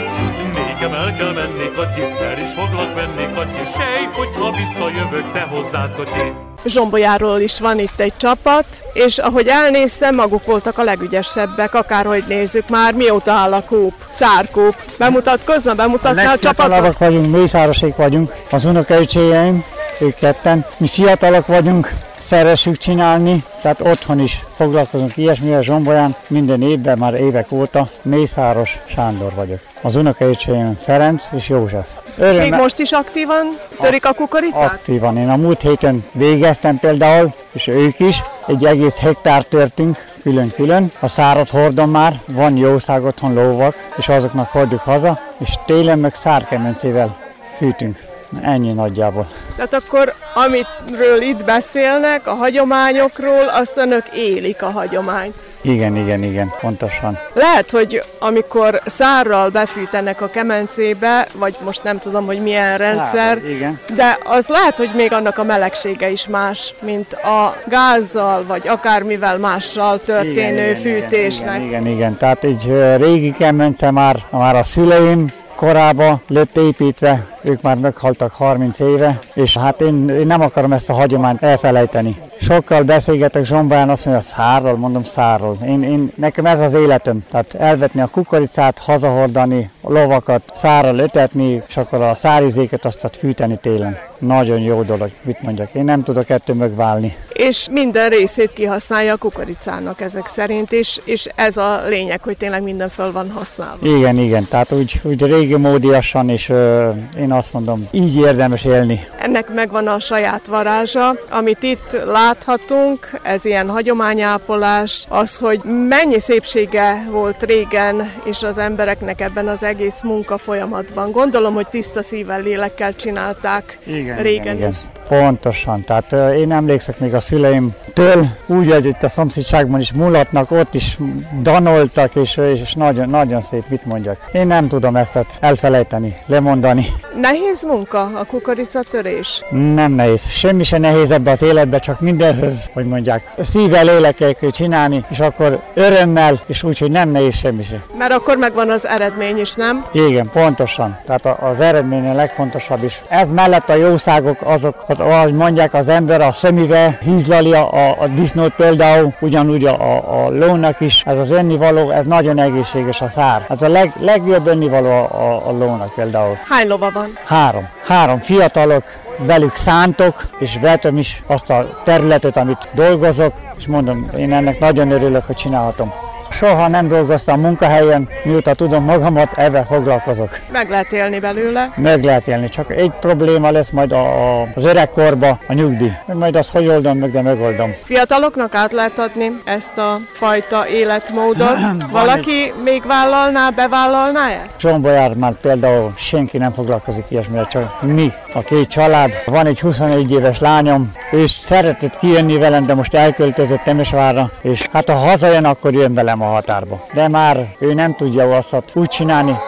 [0.57, 5.95] Nékem el kell menni, kati, el is foglak venni, kati, sej, hogyha visszajövök te hozzád,
[5.95, 6.50] kati.
[6.65, 12.69] Zsombolyáról is van itt egy csapat, és ahogy elnéztem, maguk voltak a legügyesebbek, akárhogy nézzük
[12.69, 14.75] már, mióta áll a kúp, szárkúp.
[14.97, 16.97] Bemutatkozna, bemutatna a, a csapatot?
[16.97, 19.63] vagyunk, mészárosék vagyunk, az unokaöcséjeim,
[19.99, 20.65] ők ketten.
[20.77, 21.89] Mi fiatalok vagyunk,
[22.31, 29.33] szeressük csinálni, tehát otthon is foglalkozunk ilyesmivel zsombolyán, minden évben már évek óta Mészáros Sándor
[29.35, 29.59] vagyok.
[29.81, 31.85] Az unokaöcséim Ferenc és József.
[32.17, 32.49] Örömmel.
[32.49, 33.45] Még most is aktívan
[33.79, 34.71] törik a kukoricát?
[34.71, 35.17] Aktívan.
[35.17, 38.21] Én a múlt héten végeztem például, és ők is.
[38.47, 40.91] Egy egész hektár törtünk külön-külön.
[40.99, 46.15] A szárat hordom már, van jószág otthon lóvak, és azoknak hordjuk haza, és télen meg
[46.15, 47.17] szárkemencével
[47.57, 48.10] fűtünk.
[48.41, 49.27] Ennyi nagyjából.
[49.55, 55.35] Tehát akkor, amitről itt beszélnek, a hagyományokról, azt önök élik a hagyományt.
[55.61, 57.17] Igen, igen, igen, pontosan.
[57.33, 63.37] Lehet, hogy amikor szárral befűtenek a kemencébe, vagy most nem tudom, hogy milyen rendszer, Szár,
[63.49, 63.79] igen.
[63.95, 69.37] de az lehet, hogy még annak a melegsége is más, mint a gázzal, vagy akármivel
[69.37, 71.55] mással történő igen, fűtésnek.
[71.55, 72.17] Igen, igen, igen, igen.
[72.17, 78.79] Tehát egy régi kemence már, már a szüleim korába lett építve, ők már meghaltak 30
[78.79, 82.15] éve, és hát én, én nem akarom ezt a hagyományt elfelejteni.
[82.41, 85.57] Sokkal beszélgetek Zsombán, azt mondja, szárról, mondom szárról.
[85.65, 87.25] Én, én, nekem ez az életem.
[87.31, 93.57] Tehát elvetni a kukoricát, hazahordani, a lovakat, szárral ötetni, és akkor a szárizéket azt fűteni
[93.61, 93.97] télen.
[94.17, 95.73] Nagyon jó dolog, mit mondjak.
[95.73, 97.15] Én nem tudok ettől megválni.
[97.33, 102.63] És minden részét kihasználja a kukoricának ezek szerint, és, és ez a lényeg, hogy tényleg
[102.63, 103.87] minden föl van használva.
[103.87, 109.07] Igen, igen, tehát úgy, úgy régi módiasan, és ö, én azt mondom, így érdemes élni.
[109.19, 117.07] Ennek megvan a saját varázsa, amit itt láthatunk, ez ilyen hagyományápolás, az, hogy mennyi szépsége
[117.09, 121.11] volt régen, és az embereknek ebben az egész munka folyamatban.
[121.11, 124.77] Gondolom, hogy tiszta szívvel, lélekkel csinálták igen, régen igen, is.
[124.77, 125.00] igen.
[125.19, 130.73] Pontosan, tehát én emlékszek még a szüleimtől, úgy, hogy itt a szomszédságban is mulatnak, ott
[130.73, 130.97] is
[131.41, 134.17] danoltak, és, és nagyon, nagyon szép, mit mondjak.
[134.31, 136.85] Én nem tudom ezt elfelejteni, lemondani.
[137.21, 139.43] Nehéz munka a kukoricatörés?
[139.49, 144.49] Nem nehéz, semmi se nehéz ebbe az életbe, csak mindenhez, hogy mondják, szívvel, lélekkel kell
[144.49, 147.81] csinálni, és akkor örömmel, és úgy, hogy nem nehéz semmi se.
[147.97, 149.85] Mert akkor megvan az eredmény is, nem?
[149.91, 150.97] Igen, pontosan.
[151.05, 153.01] Tehát az eredmény a legfontosabb is.
[153.07, 158.07] Ez mellett a jószágok azok, ahogy mondják az ember, a szemével hízlali a, a, a
[158.07, 161.03] disznót például, ugyanúgy a, a, a lónak is.
[161.05, 163.45] Ez az ennivaló, ez nagyon egészséges a szár.
[163.49, 166.37] Ez a leg, legjobb ennivaló a, a, a lónak például.
[166.49, 167.17] Hány lova van?
[167.25, 167.67] Három.
[167.85, 168.83] Három fiatalok,
[169.17, 174.91] velük szántok, és vetem is azt a területet, amit dolgozok, és mondom, én ennek nagyon
[174.91, 175.93] örülök, hogy csinálhatom.
[176.31, 180.29] Soha nem dolgoztam munkahelyen, mióta tudom magamat, ezzel foglalkozok.
[180.51, 181.73] Meg lehet élni belőle.
[181.75, 185.91] Meg lehet élni, csak egy probléma lesz majd a, a, az öregkorba, a nyugdíj.
[186.13, 187.73] Majd azt hogy oldom meg, de megoldom.
[187.83, 191.57] Fiataloknak át lehet adni ezt a fajta életmódot.
[191.91, 194.59] Valaki még vállalná, bevállalná ezt?
[194.59, 199.11] Zsombolyár már például senki nem foglalkozik ilyesmire, csak mi, a két család.
[199.25, 204.89] Van egy 21 éves lányom, ő szeretett kijönni velem, de most elköltözött Temesvárra, és hát
[204.89, 206.85] ha hazajön, akkor jön velem a határba.
[206.93, 209.39] De már ő nem tudja azt úgy csinálni,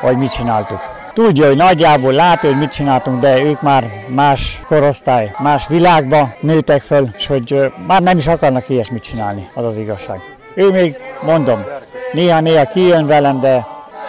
[0.00, 0.80] hogy mit csináltuk.
[1.14, 6.82] Tudja, hogy nagyjából látja, hogy mit csináltunk, de ők már más korosztály, más világba nőtek
[6.82, 10.20] föl, és hogy már nem is akarnak ilyesmit csinálni, az az igazság.
[10.54, 11.64] Ő még, mondom,
[12.12, 13.66] néha-néha kijön velem, de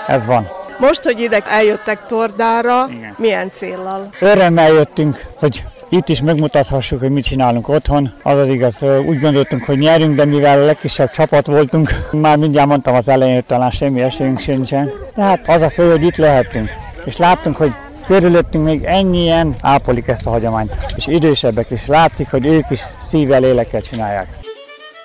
[0.07, 0.47] ez van.
[0.77, 4.09] Most, hogy ide eljöttek Tordára, milyen céllal?
[4.19, 5.63] Örömmel jöttünk, hogy
[5.93, 8.13] itt is megmutathassuk, hogy mit csinálunk otthon.
[8.23, 12.67] Az az igaz, úgy gondoltunk, hogy nyerünk, de mivel a legkisebb csapat voltunk, már mindjárt
[12.67, 14.91] mondtam az elején, hogy talán semmi esélyünk sincsen.
[15.15, 16.69] De hát az a fő, hogy itt lehettünk.
[17.05, 17.73] És láttunk, hogy
[18.05, 20.77] körülöttünk még ennyien ápolik ezt a hagyományt.
[20.95, 24.27] És idősebbek is látszik, hogy ők is szívvel, lélekkel csinálják.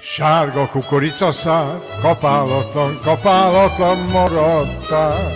[0.01, 1.67] Sárga kukoricaszár,
[2.03, 5.33] kapálatlan, kapálatlan maradtál.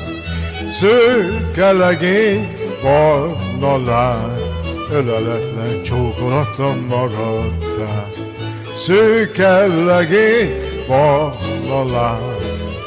[0.81, 2.49] Szőke legény,
[2.83, 4.52] barna lány,
[4.93, 8.11] öleletlen, csókolatlan maradtál.
[8.87, 10.51] Szőke legény,
[10.89, 12.21] barna lány,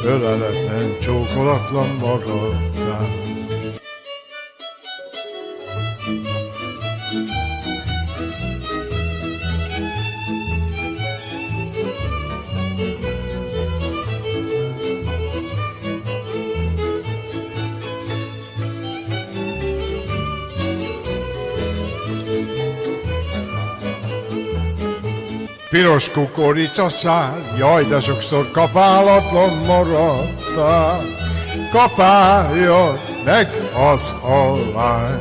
[0.03, 3.24] öleletlen, csókolatlan maradtál.
[25.75, 31.01] Piros kukoricaszál, jaj, de sokszor kapálatlan maradtál.
[31.71, 33.49] Kapálja meg
[33.93, 35.19] az halvány,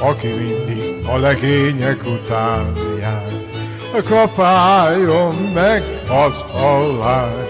[0.00, 3.30] aki mindig a legények után jár.
[4.04, 7.46] Kapáljon meg az halvány,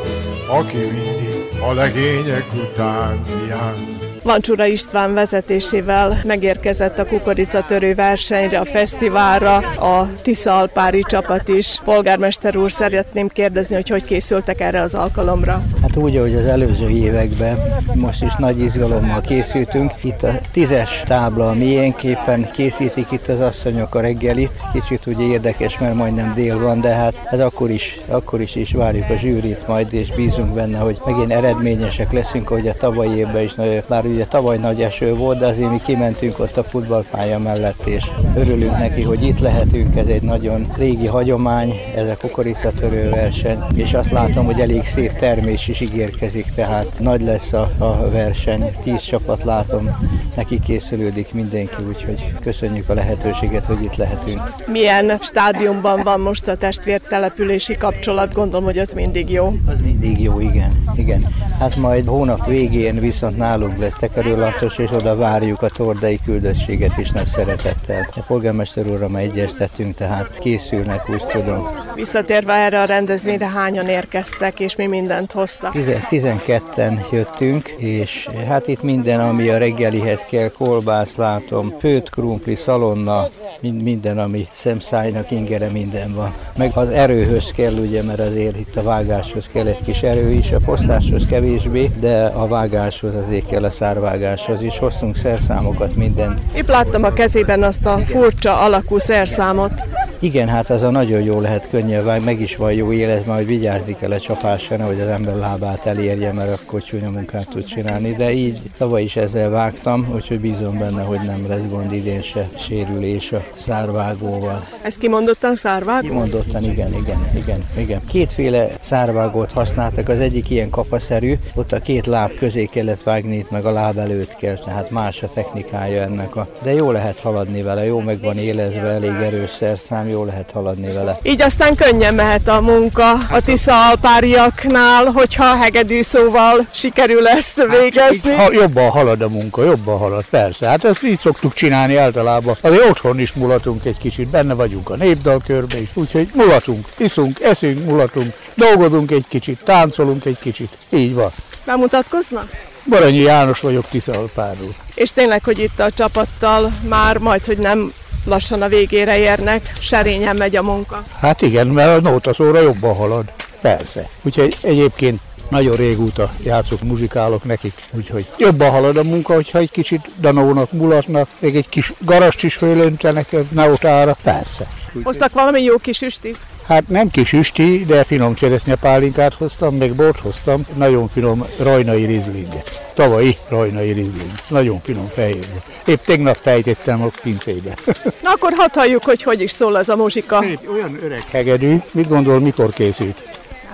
[0.49, 3.96] aki mindig a legények után jár.
[4.27, 11.81] Vancsura István vezetésével megérkezett a kukoricatörő versenyre, a fesztiválra, a Tiszalpári csapat is.
[11.85, 15.63] Polgármester úr, szeretném kérdezni, hogy hogy készültek erre az alkalomra.
[15.83, 17.59] Hát úgy, ahogy az előző években,
[17.95, 19.93] most is nagy izgalommal készültünk.
[20.03, 24.51] Itt a tízes tábla miénképpen készítik itt az asszonyok a reggelit.
[24.73, 28.73] Kicsit ugye érdekes, mert majdnem dél van, de hát ez akkor is, akkor is, is
[28.73, 33.43] várjuk a zsűrit majd, és bízunk benne, hogy megint eredményesek leszünk, ahogy a tavalyi évben
[33.43, 33.55] is,
[33.89, 38.05] bár ugye tavaly nagy eső volt, de azért mi kimentünk ott a futballpálya mellett, és
[38.37, 43.95] örülünk neki, hogy itt lehetünk, ez egy nagyon régi hagyomány, ez a kukoricatörő verseny, és
[43.95, 49.01] azt látom, hogy elég szép termés is ígérkezik, tehát nagy lesz a, a verseny, tíz
[49.01, 49.97] csapat látom,
[50.37, 54.41] neki készülődik mindenki, úgyhogy köszönjük a lehetőséget, hogy itt lehetünk.
[54.67, 58.33] Milyen stádiumban van most a testvértelepülési kapcsolat?
[58.33, 59.53] Gondolom, hogy az mindig jó.
[59.67, 60.83] Az mindig jó, igen.
[60.95, 61.27] igen.
[61.59, 67.11] Hát majd hónap végén viszont nálunk lesz tekerőlantos, és oda várjuk a tordai küldöttséget is
[67.11, 68.09] nagy szeretettel.
[68.17, 71.69] A polgármester úrra egyeztetünk, tehát készülnek, úgy tudom.
[71.95, 75.73] Visszatérve erre a rendezvényre hányan érkeztek, és mi mindent hoztak?
[76.11, 83.29] 12-en jöttünk, és hát itt minden, ami a reggelihez kell, kolbász látom, főt, krumpli, szalonna,
[83.61, 86.35] mind, minden, ami szemszájnak ingere, minden van.
[86.57, 90.53] Meg az erőhöz kell, ugye, mert azért itt a vágáshoz kell egy kis erő is,
[90.53, 94.79] a posztáshoz kevésbé, de a vágáshoz azért kell a szárvágáshoz is.
[94.79, 96.39] Hoztunk szerszámokat, minden.
[96.55, 99.73] Épp láttam a kezében azt a furcsa alakú szerszámot.
[100.19, 103.47] Igen, hát az a nagyon jó lehet könnyen vág, meg is van jó élet, majd
[103.47, 108.13] vigyázni kell a csapásra, hogy az ember lábát elérje, mert akkor csúnya munkát tud csinálni.
[108.13, 112.49] De így tavaly is ezzel vágtam, úgyhogy bízom benne, hogy nem lesz gond idén se
[112.59, 114.67] sérülés a szárvágóval.
[114.83, 116.09] Ez kimondottan szárvágó?
[116.09, 118.01] Kimondottan, igen, igen, igen, igen.
[118.09, 123.51] Kétféle szárvágót használtak, az egyik ilyen kapaszerű, ott a két láb közé kellett vágni, itt
[123.51, 126.49] meg a láb előtt kell, tehát más a technikája ennek a...
[126.63, 130.93] De jó lehet haladni vele, jó meg van élezve, elég erős szerszám, jó lehet haladni
[130.93, 131.19] vele.
[131.23, 138.35] Így aztán könnyen mehet a munka a Tisza alpáriaknál, hogyha hegedű szóval sikerül ezt végezni.
[138.35, 140.69] Ha jobban halad a munka, jobban halad, persze.
[140.69, 142.57] Hát ezt így szoktuk csinálni általában.
[142.61, 147.85] Azért otthon is mulatunk egy kicsit, benne vagyunk a népdalkörbe is, úgyhogy mulatunk, iszunk, eszünk,
[147.85, 150.77] mulatunk, dolgozunk egy kicsit, táncolunk egy kicsit.
[150.89, 151.31] Így van.
[151.65, 152.51] Bemutatkoznak?
[152.89, 154.75] Baranyi János vagyok Tiszalpáról.
[154.95, 157.93] És tényleg, hogy itt a csapattal már majd, hogy nem
[158.27, 161.05] lassan a végére érnek, serényen megy a munka.
[161.21, 163.33] Hát igen, mert a nótaszóra jobban halad.
[163.61, 164.09] Persze.
[164.23, 170.09] Úgyhogy egyébként nagyon régóta játszok, muzsikálok nekik, úgyhogy jobban halad a munka, hogyha egy kicsit
[170.21, 174.67] danónak, mulatnak, még egy kis garast is fölöntenek a nautára, persze.
[175.03, 176.39] Hoztak valami jó kis üstit?
[176.67, 182.91] Hát nem kis üsti, de finom cseresznyepálinkát hoztam, meg bort hoztam, nagyon finom rajnai rizlinget.
[182.95, 184.31] Tavalyi rajnai rizling.
[184.49, 185.47] Nagyon finom fehér.
[185.85, 187.75] Épp tegnap fejtettem a pincébe.
[188.23, 190.43] Na akkor hadd halljuk, hogy hogy is szól ez a muzsika.
[190.43, 193.23] Egy olyan öreg hegedű, mit gondol, mikor készült?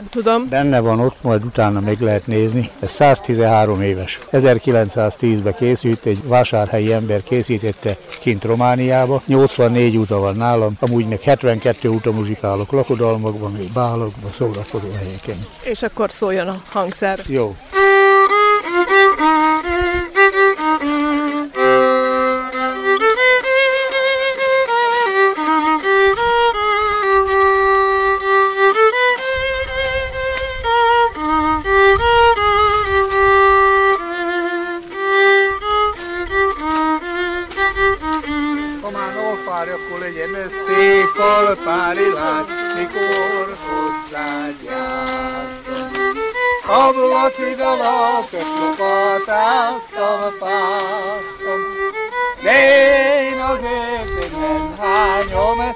[0.02, 0.48] Nem tudom.
[0.48, 2.70] Benne van ott, majd utána meg lehet nézni.
[2.80, 4.18] Ez 113 éves.
[4.32, 9.22] 1910-ben készült, egy vásárhelyi ember készítette kint Romániába.
[9.26, 15.46] 84 úta van nálam, amúgy meg 72 úta muzsikálok lakodalmakban, még bálokban, szórakozó helyeken.
[15.62, 17.18] És akkor szóljon a hangszer.
[17.26, 17.56] Jó.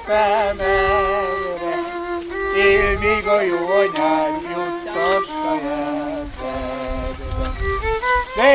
[0.05, 1.75] Hányom szemedre,
[2.55, 7.05] él míg a jó anyád juttassa jelzedre.
[8.35, 8.47] De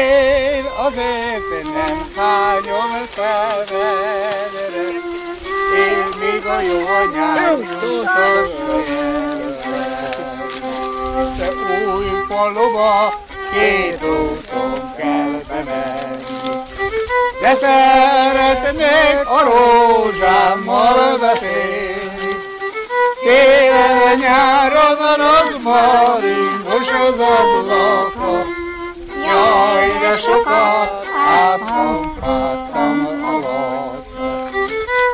[0.55, 3.90] én azért nem hányom szemedre,
[5.76, 10.11] él míg a jó anyád juttassa jelzedre.
[11.38, 11.49] Te
[11.95, 13.12] új faluba
[13.53, 16.22] két úton kell bemenni.
[17.43, 22.36] De szeretnék a rózsámmal beszélni.
[23.22, 28.45] Télen nyáron az maringos az ablaka.
[29.24, 34.49] Jaj, de sokat áztam, fáztam alatta.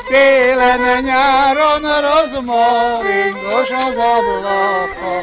[0.08, 5.22] Télen nyáron az maringos az ablaka.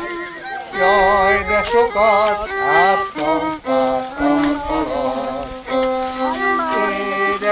[0.80, 5.25] Jaj, de sokat áztam, fáztam alatta.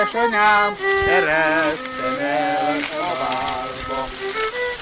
[0.04, 0.76] Édesanyám,
[1.08, 4.08] eresztem el a várba.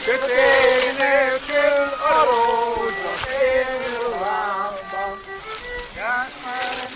[0.06, 5.20] Kötény nélkül a rózsa félvámban.
[5.96, 6.88] Ját már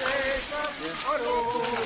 [1.06, 1.85] a rózsa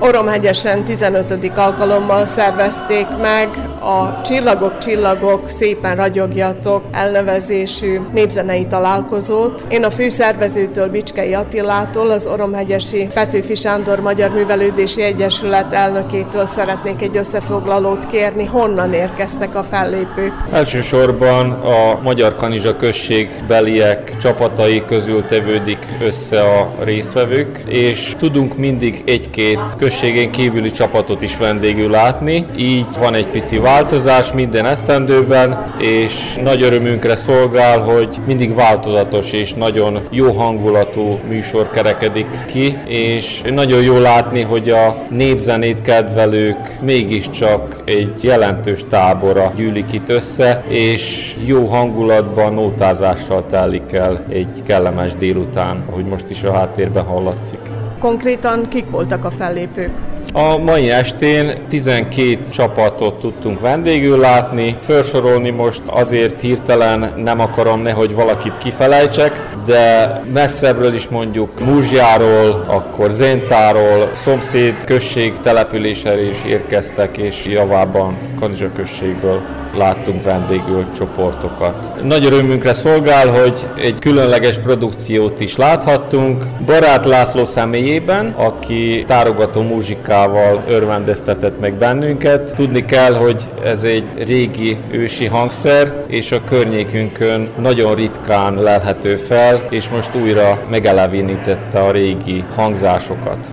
[0.00, 1.52] Oromhegyesen 15.
[1.56, 3.48] alkalommal szervezték meg
[3.80, 9.66] a Csillagok, Csillagok, szépen ragyogjatok elnevezésű népzenei találkozót.
[9.68, 17.16] Én a főszervezőtől, Bicskei Attilától, az Oromhegyesi Petőfi Sándor Magyar Művelődési Egyesület elnökétől szeretnék egy
[17.16, 20.32] összefoglalót kérni, honnan érkeztek a fellépők.
[20.52, 29.02] Elsősorban a Magyar Kanizsa község beliek csapatai közül tevődik össze a résztvevők, és tudunk mindig
[29.06, 36.34] egy-két községén kívüli csapatot is vendégül látni, így van egy pici változás minden esztendőben, és
[36.42, 43.82] nagy örömünkre szolgál, hogy mindig változatos és nagyon jó hangulatú műsor kerekedik ki, és nagyon
[43.82, 51.66] jó látni, hogy a népzenét kedvelők mégiscsak egy jelentős tábora gyűlik itt össze, és jó
[51.66, 57.87] hangulatban, nótázással telik el egy kellemes délután, ahogy most is a háttérben hallatszik.
[57.98, 59.90] Konkrétan kik voltak a fellépők?
[60.32, 64.76] A mai estén 12 csapatot tudtunk vendégül látni.
[64.82, 73.10] Felsorolni most azért hirtelen nem akarom nehogy valakit kifelejtsek, de messzebbről is mondjuk Múzsjáról, akkor
[73.10, 79.40] Zéntáról, szomszéd község településéről is érkeztek, és javában Kanizsa községből
[79.74, 82.02] láttunk vendégül csoportokat.
[82.02, 86.44] Nagy örömünkre szolgál, hogy egy különleges produkciót is láthattunk.
[86.64, 92.54] Barát László személyében, aki tárogató muzsikával örvendeztetett meg bennünket.
[92.54, 99.66] Tudni kell, hogy ez egy régi ősi hangszer, és a környékünkön nagyon ritkán lelhető fel,
[99.70, 103.48] és most újra megelevenítette a régi hangzásokat.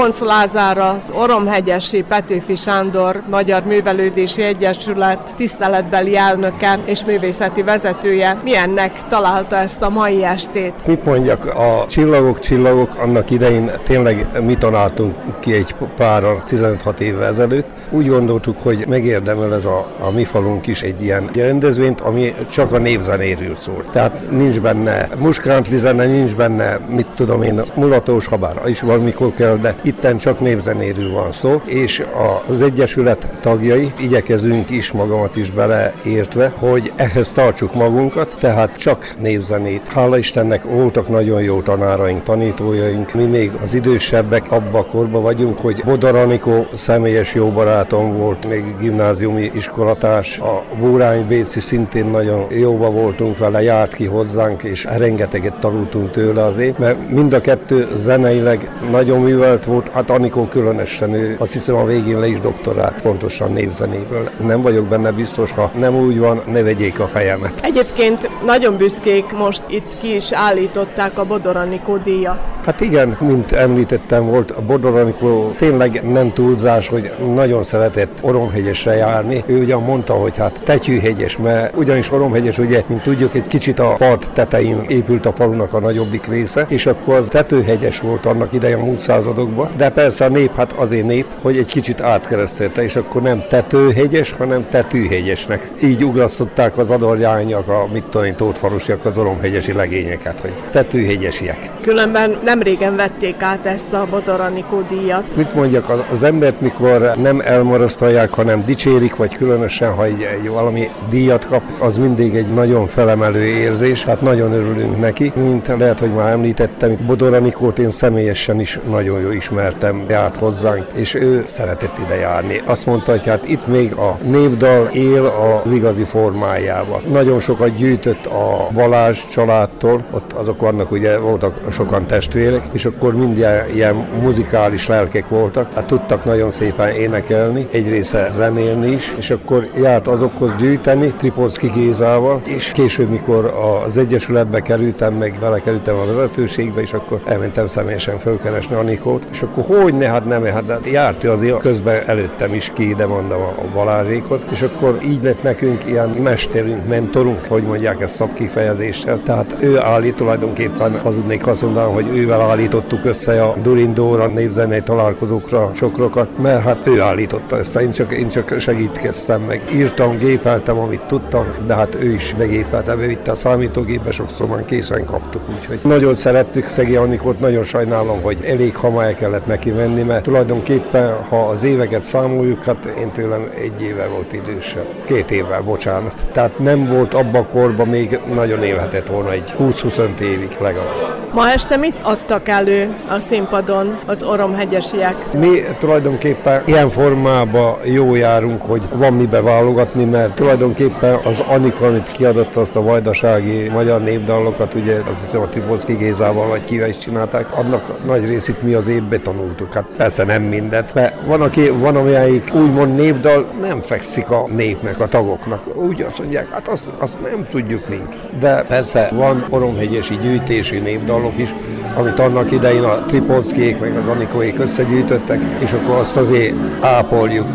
[0.00, 8.40] Konc Lázár az Oromhegyesi Petőfi Sándor Magyar Művelődési Egyesület tiszteletbeli elnöke és művészeti vezetője.
[8.42, 10.86] Milyennek találta ezt a mai estét?
[10.86, 17.24] Mit mondjak, a csillagok, csillagok, annak idején tényleg mi találtunk ki egy páran 16 évvel
[17.24, 17.66] ezelőtt.
[17.90, 22.72] Úgy gondoltuk, hogy megérdemel ez a, a mi falunk is egy ilyen rendezvényt, ami csak
[22.72, 23.84] a népzenéről szól.
[23.92, 29.56] Tehát nincs benne muskántli zene, nincs benne, mit tudom én, mulatós, habár is valamikor kell,
[29.56, 32.02] de itten csak népzenéről van szó, és
[32.48, 39.82] az Egyesület tagjai igyekezünk is magamat is beleértve, hogy ehhez tartsuk magunkat, tehát csak népzenét.
[39.86, 45.58] Hála Istennek voltak nagyon jó tanáraink, tanítójaink, mi még az idősebbek abba a korba vagyunk,
[45.58, 52.46] hogy Bodor Anikó személyes jó barátom volt, még gimnáziumi iskolatárs, a Búrány Béci szintén nagyon
[52.50, 57.88] jóba voltunk vele, járt ki hozzánk, és rengeteget tanultunk tőle azért, mert mind a kettő
[57.94, 63.00] zeneileg nagyon művelt volt, hát Anikó különösen, ő azt hiszem a végén le is doktorát
[63.02, 64.30] pontosan névzenéből.
[64.46, 67.52] Nem vagyok benne biztos, ha nem úgy van, ne vegyék a fejemet.
[67.62, 72.40] Egyébként nagyon büszkék, most itt ki is állították a Bodoranikó díjat.
[72.64, 79.44] Hát igen, mint említettem, volt a Bodoranikó tényleg nem túlzás, hogy nagyon szeretett Oromhegyesre járni.
[79.46, 83.94] Ő ugyan mondta, hogy hát Tetyűhegyes, mert ugyanis Oromhegyes, ugye, mint tudjuk, egy kicsit a
[83.98, 88.76] part tetején épült a falunak a nagyobbik része, és akkor az tetőhegyes volt annak ideje
[88.76, 92.96] a múlt századokban, de persze a nép hát azért nép, hogy egy kicsit átkeresztelte, és
[92.96, 95.70] akkor nem tetőhegyes, hanem tetűhegyesnek.
[95.82, 101.70] Így ugrasztották az adorjányak, a mit tudom én, tótfalusiak az oromhegyesi legényeket, hogy tetőhegyesiek.
[101.80, 105.36] Különben nem régen vették át ezt a Bodoranikó díjat.
[105.36, 110.88] Mit mondjak, az embert mikor nem elmarasztalják, hanem dicsérik, vagy különösen, ha egy, egy valami
[111.10, 115.32] díjat kap, az mindig egy nagyon felemelő érzés, hát nagyon örülünk neki.
[115.34, 121.14] Mint lehet, hogy már említettem, Bodoranikót én személyesen is nagyon jó ismertem, járt hozzánk, és
[121.14, 122.62] ő szeretett ide járni.
[122.64, 127.02] Azt mondta, hogy hát itt még a népdal él az igazi formájában.
[127.10, 133.14] Nagyon sokat gyűjtött a Balázs családtól, ott azok vannak, ugye voltak sokan testvérek, és akkor
[133.16, 139.30] mindjárt ilyen muzikális lelkek voltak, hát tudtak nagyon szépen énekelni, egy része zenélni is, és
[139.30, 143.54] akkor járt azokhoz gyűjteni, Tripolszki Gézával, és később, mikor
[143.86, 149.82] az Egyesületbe kerültem, meg belekerültem a vezetőségbe, és akkor elmentem személyesen fölkeresni Anikót, és akkor
[149.82, 153.62] hogy ne, hát nem, hát, hát járt azért közben előttem is ki, ide mondom a
[153.74, 159.20] Balázsékhoz, és akkor így lett nekünk ilyen mesterünk, mentorunk, hogy mondják ezt szakkifejezéssel.
[159.24, 165.70] Tehát ő állít tulajdonképpen, hazudnék azt mondanám, hogy ővel állítottuk össze a Durindóra népzenei találkozókra
[165.74, 169.60] sokrokat, mert hát ő állította össze, én csak, én csak segítkeztem meg.
[169.74, 175.04] Írtam, gépeltem, amit tudtam, de hát ő is begépelte, bevitte a számítógépbe, sokszor már készen
[175.04, 180.02] kaptuk, úgyhogy nagyon szerettük Szegi Anikót, nagyon sajnálom, hogy elég hamar el kellett neki menni,
[180.02, 185.62] mert tulajdonképpen, ha az éveket számoljuk, hát én tőlem egy éve volt idősebb, két évvel,
[185.62, 186.14] bocsánat.
[186.32, 191.18] Tehát nem volt abba a korban még nagyon élhetett volna egy 20-25 évig legalább.
[191.34, 195.32] Ma este mit adtak elő a színpadon az oromhegyesiek?
[195.32, 202.10] Mi tulajdonképpen ilyen formában jó járunk, hogy van mibe válogatni, mert tulajdonképpen az Anika, amit
[202.10, 206.96] kiadott azt a vajdasági magyar népdalokat, ugye azt hiszem a Tripolszki Gézával vagy kivel is
[206.96, 209.74] csinálták, annak nagy részét mi az évbe tanultuk.
[209.74, 215.00] Hát persze nem mindent, mert van, aki, van amelyik úgymond népdal nem fekszik a népnek,
[215.00, 215.76] a tagoknak.
[215.76, 218.08] Úgy azt mondják, hát azt, azt nem tudjuk mink.
[218.40, 221.54] De persze van oromhegyesi gyűjtési népdalok is,
[221.96, 227.46] amit annak idején a Tripolszkék meg az Anikóék összegyűjtöttek, és akkor azt azért ápoljuk.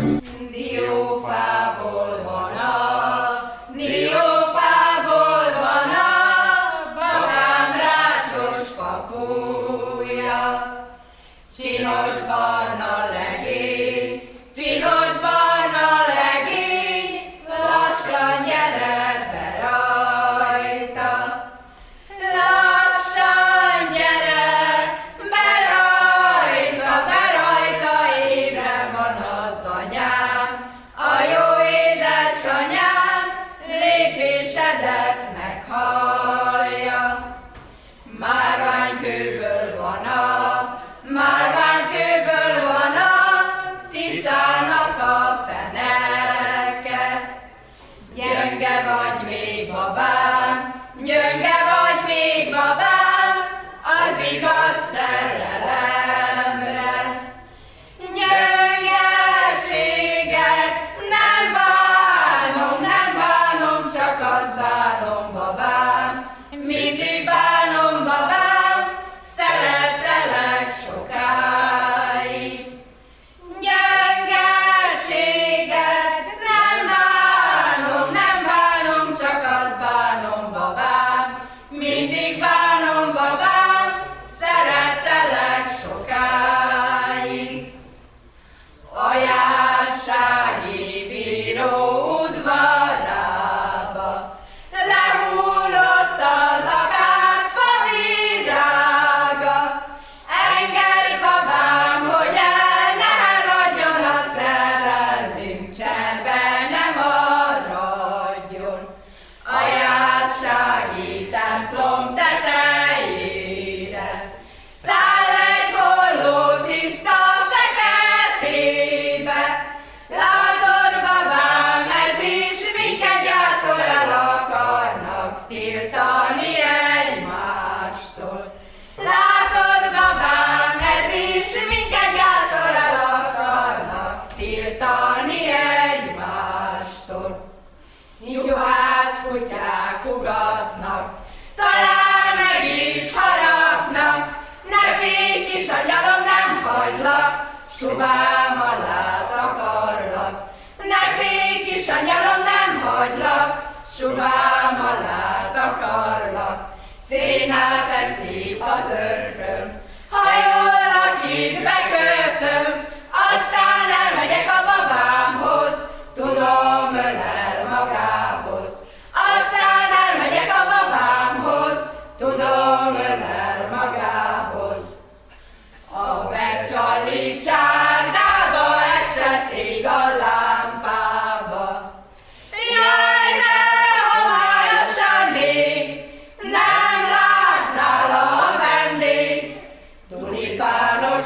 [0.50, 1.55] Diófából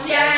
[0.07, 0.30] Yeah.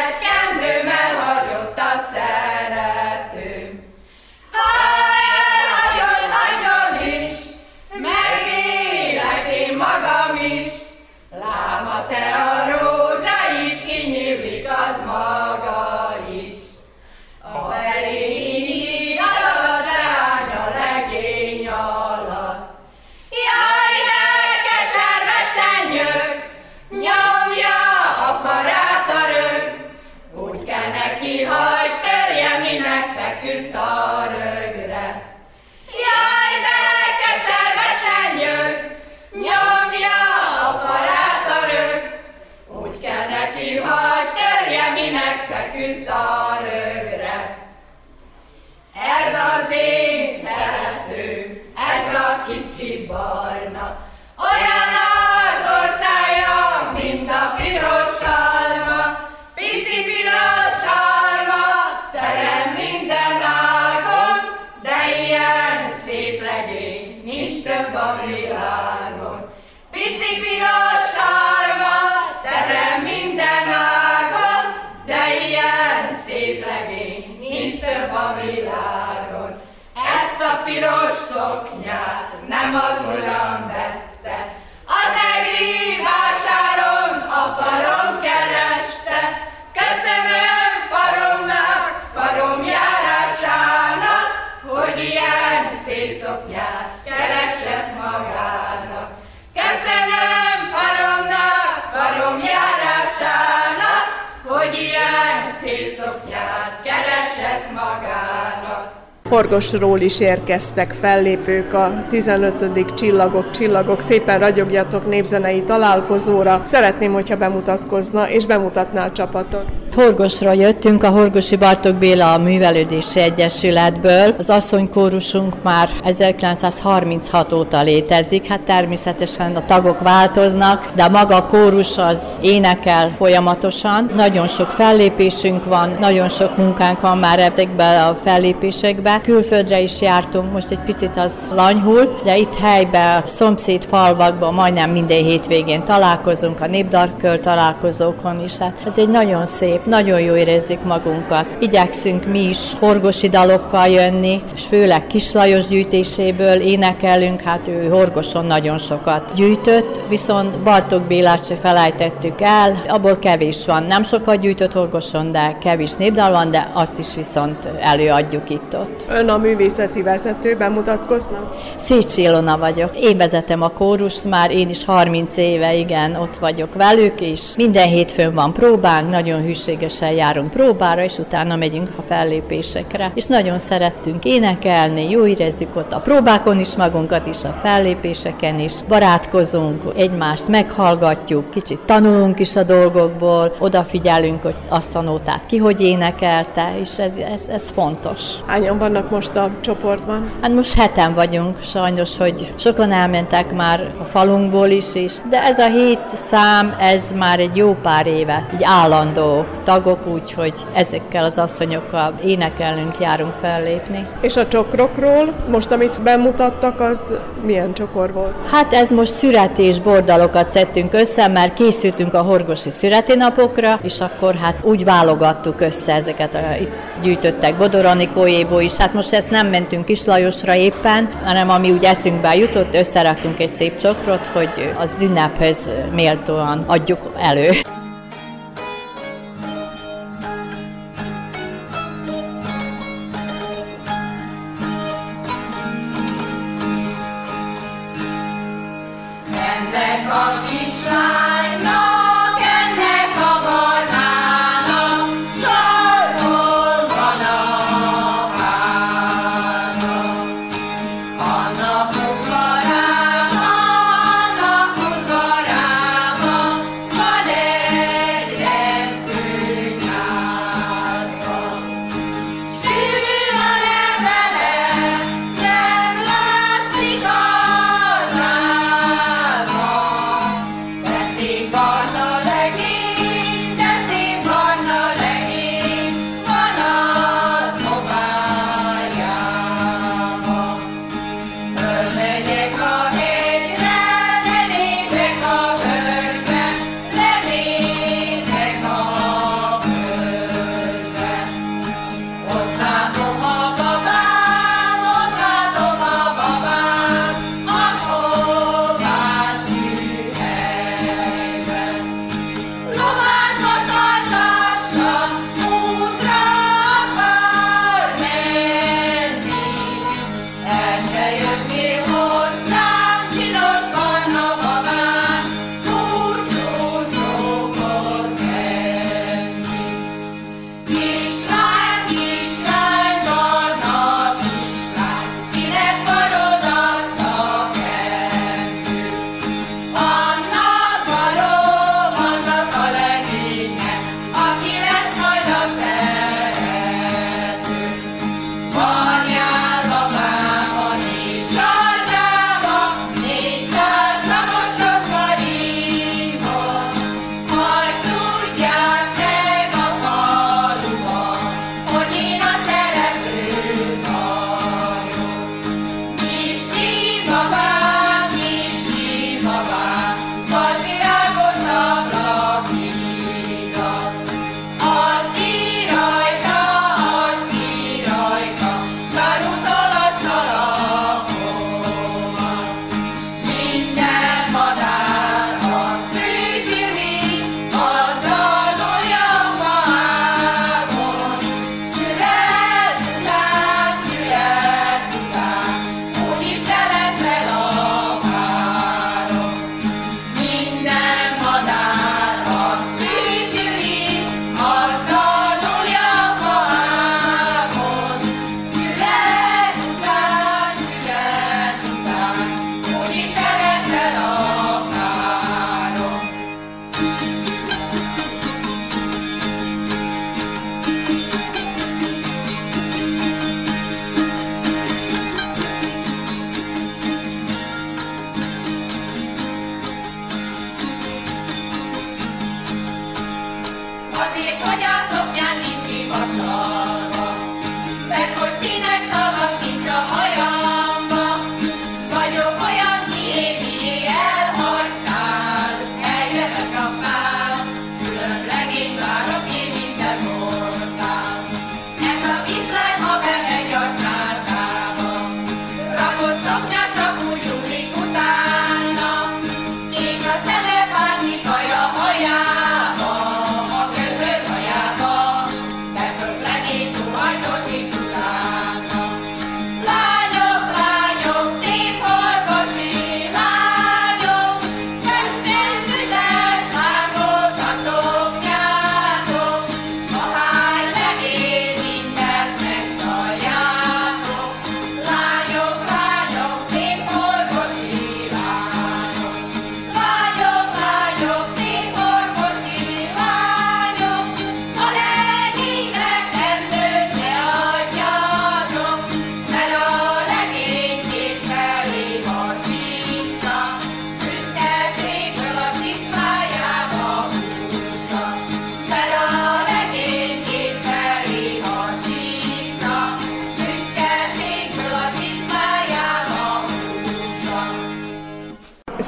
[109.43, 112.95] Horgosról is érkeztek fellépők a 15.
[112.95, 116.62] Csillagok, Csillagok, szépen ragyogjatok népzenei találkozóra.
[116.64, 119.64] Szeretném, hogyha bemutatkozna és bemutatná a csapatot.
[119.95, 124.34] Horgosra jöttünk, a Horgosi Bartók Béla Művelődési Egyesületből.
[124.38, 131.99] Az asszonykórusunk már 1936 óta létezik, hát természetesen a tagok változnak, de maga a kórus
[131.99, 134.11] az énekel folyamatosan.
[134.14, 139.20] Nagyon sok fellépésünk van, nagyon sok munkánk van már ezekben a fellépésekben.
[139.33, 145.24] Külföldre is jártunk, most egy picit az lanyhul, de itt helyben, szomszéd falvakban majdnem minden
[145.24, 148.57] hétvégén találkozunk, a népdarköl találkozókon is.
[148.57, 151.47] Hát ez egy nagyon szép, nagyon jó érezzük magunkat.
[151.61, 158.78] Igyekszünk mi is horgosi dalokkal jönni, és főleg Kislajos gyűjtéséből énekelünk, hát ő horgoson nagyon
[158.78, 163.83] sokat gyűjtött, viszont Bartók Bélát se felejtettük el, abból kevés van.
[163.83, 169.05] Nem sokat gyűjtött horgoson, de kevés népdal van, de azt is viszont előadjuk itt-ott.
[169.15, 171.51] Ön a művészeti vezető, bemutatkozna?
[171.77, 172.91] Szécsi Ilona vagyok.
[172.99, 177.89] Én vezetem a kórust már, én is 30 éve, igen, ott vagyok velük, és minden
[177.89, 183.13] hétfőn van próbánk, nagyon hűségesen járunk próbára, és utána megyünk a fellépésekre.
[183.15, 188.73] És nagyon szerettünk énekelni, jó érezzük ott a próbákon is magunkat is, a fellépéseken is,
[188.89, 195.81] barátkozunk, egymást meghallgatjuk, kicsit tanulunk is a dolgokból, odafigyelünk, hogy azt a nótát ki hogy
[195.81, 198.21] énekelte, és ez, ez, ez fontos.
[198.47, 200.31] Hányan vannak most a csoportban?
[200.41, 205.59] Hát most heten vagyunk, sajnos, hogy sokan elmentek már a falunkból is, is, de ez
[205.59, 211.39] a hét szám, ez már egy jó pár éve, így állandó tagok, úgyhogy ezekkel az
[211.39, 214.07] asszonyokkal énekelünk, járunk fellépni.
[214.21, 217.01] És a csokrokról, most amit bemutattak, az
[217.45, 218.35] milyen csokor volt?
[218.51, 224.57] Hát ez most születés bordalokat szedtünk össze, mert készültünk a horgosi születénapokra, és akkor hát
[224.63, 226.71] úgy válogattuk össze ezeket, a, itt
[227.03, 232.74] gyűjtöttek Bodoranikójéból is, hát most ezt nem mentünk Kislajosra éppen, hanem ami úgy eszünkbe jutott,
[232.74, 237.51] összeraktunk egy szép csokrot, hogy az ünnephez méltóan adjuk elő.